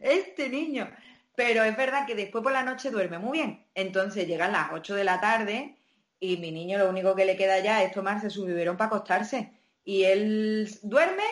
[0.02, 0.90] Este niño.
[1.36, 3.66] Pero es verdad que después por la noche duerme muy bien.
[3.76, 5.75] Entonces llegan las 8 de la tarde
[6.20, 9.52] y mi niño lo único que le queda ya es tomarse su biberón para acostarse.
[9.84, 11.24] Y él duerme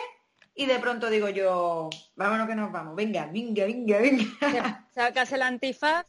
[0.54, 4.86] y de pronto digo yo, vámonos que nos vamos, venga, venga, venga, venga.
[4.94, 6.06] Sacas el antifaz.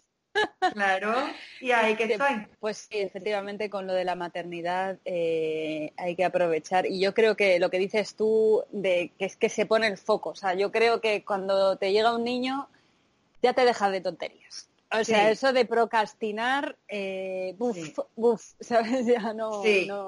[0.74, 1.14] Claro,
[1.62, 2.46] y ahí que estoy.
[2.60, 6.86] Pues sí, efectivamente con lo de la maternidad eh, hay que aprovechar.
[6.86, 9.98] Y yo creo que lo que dices tú de que es que se pone el
[9.98, 10.32] foco.
[10.32, 12.68] O sea, yo creo que cuando te llega un niño
[13.42, 14.70] ya te dejas de tonterías.
[14.92, 17.56] O sea, eso de procrastinar, eh,
[18.60, 19.06] ¿sabes?
[19.06, 19.64] Ya no,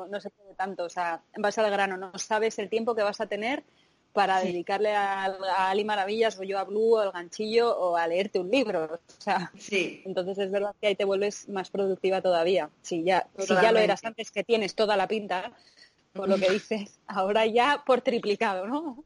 [0.07, 0.84] no, se puede tanto.
[0.84, 3.63] O sea, vas al grano, no sabes el tiempo que vas a tener
[4.13, 5.25] para dedicarle a,
[5.69, 8.86] Ali Maravillas o yo a Blue o al ganchillo o a leerte un libro.
[8.86, 10.01] O sea, sí.
[10.05, 12.69] entonces es verdad que ahí te vuelves más productiva todavía.
[12.82, 15.51] Si ya, si ya lo eras antes que tienes toda la pinta,
[16.13, 19.03] por lo que dices, ahora ya por triplicado, ¿no?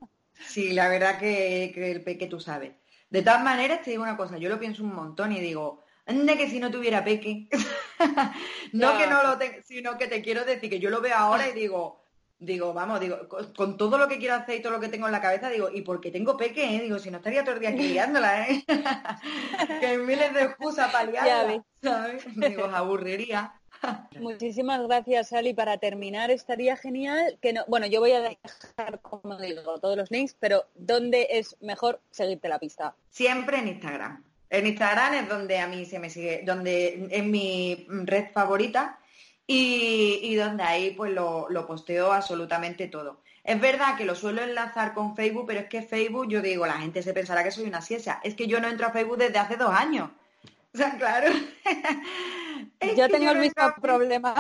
[0.48, 2.72] Sí, la verdad que, que el peque tú sabes.
[3.12, 6.38] De todas maneras, te digo una cosa, yo lo pienso un montón y digo, anda
[6.38, 7.50] que si no tuviera peque,
[8.72, 11.50] no que no lo tenga, sino que te quiero decir que yo lo veo ahora
[11.50, 12.06] y digo,
[12.40, 15.12] digo, vamos, digo, con, todo lo que quiero hacer y todo lo que tengo en
[15.12, 16.74] la cabeza, digo, ¿y por qué tengo peque?
[16.74, 16.82] Eh?
[16.84, 18.64] Digo, si no estaría todo el día aquí ¿eh?
[19.82, 22.24] que hay miles de excusas para liarla, ¿sabes?
[22.34, 23.61] Digo, aburriría.
[24.20, 25.54] Muchísimas gracias, Ali.
[25.54, 27.64] Para terminar, estaría genial que no.
[27.68, 32.50] Bueno, yo voy a dejar, como digo, todos los links, pero ¿dónde es mejor seguirte
[32.50, 32.96] la pista?
[33.10, 34.24] Siempre en Instagram.
[34.50, 39.00] En Instagram es donde a mí se me sigue, donde es mi red favorita
[39.48, 43.22] y, donde ahí pues lo, lo, posteo absolutamente todo.
[43.44, 46.80] Es verdad que lo suelo enlazar con Facebook, pero es que Facebook, yo digo, la
[46.80, 48.20] gente se pensará que soy una ciencia.
[48.24, 50.12] Es que yo no entro a Facebook desde hace dos años.
[50.74, 51.34] O sea, claro.
[52.98, 54.34] yo tengo el mismo problema.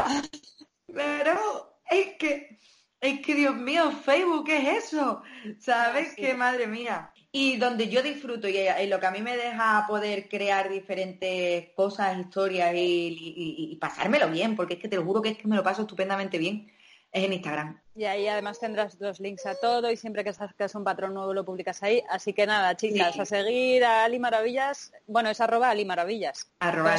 [0.87, 2.57] Claro, es que,
[3.01, 5.21] es que Dios mío, Facebook, ¿qué es eso?
[5.59, 6.13] ¿Sabes?
[6.15, 7.11] qué madre mía.
[7.33, 8.57] Y donde yo disfruto y,
[8.87, 14.75] lo que a mí me deja poder crear diferentes cosas, historias y, pasármelo bien, porque
[14.75, 16.71] es que te lo juro que es que me lo paso estupendamente bien,
[17.11, 17.81] es en Instagram.
[17.93, 21.33] Y ahí además tendrás los links a todo y siempre que sacas un patrón nuevo
[21.33, 22.01] lo publicas ahí.
[22.09, 24.93] Así que nada, chicas, a seguir a Ali Maravillas.
[25.07, 26.49] Bueno, es arroba Ali Maravillas.
[26.59, 26.95] Arroba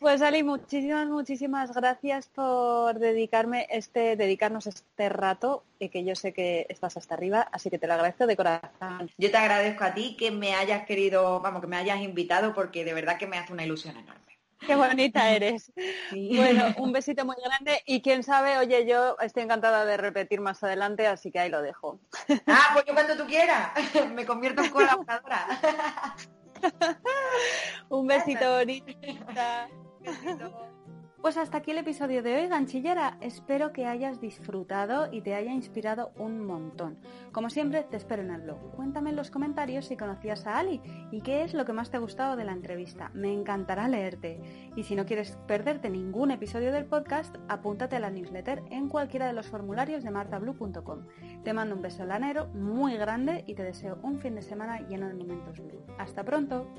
[0.00, 6.32] Pues Ali, muchísimas, muchísimas gracias por dedicarme este, dedicarnos este rato y que yo sé
[6.32, 9.10] que estás hasta arriba, así que te lo agradezco de corazón.
[9.16, 12.84] Yo te agradezco a ti que me hayas querido, vamos, que me hayas invitado porque
[12.84, 14.35] de verdad que me hace una ilusión enorme.
[14.60, 15.72] Qué bonita eres.
[16.10, 20.62] Bueno, un besito muy grande y quién sabe, oye, yo estoy encantada de repetir más
[20.62, 22.00] adelante, así que ahí lo dejo.
[22.48, 23.70] Ah, pues yo cuando tú quieras,
[24.14, 25.46] me convierto en colaboradora.
[27.88, 29.68] un besito bonita.
[31.26, 33.18] Pues hasta aquí el episodio de hoy, ganchillera.
[33.20, 36.98] Espero que hayas disfrutado y te haya inspirado un montón.
[37.32, 38.70] Como siempre, te espero en el blog.
[38.76, 41.96] Cuéntame en los comentarios si conocías a Ali y qué es lo que más te
[41.96, 43.10] ha gustado de la entrevista.
[43.12, 44.40] Me encantará leerte.
[44.76, 49.26] Y si no quieres perderte ningún episodio del podcast, apúntate a la newsletter en cualquiera
[49.26, 51.08] de los formularios de martablue.com.
[51.42, 55.08] Te mando un beso lanero muy grande y te deseo un fin de semana lleno
[55.08, 55.82] de momentos blue.
[55.98, 56.72] Hasta pronto.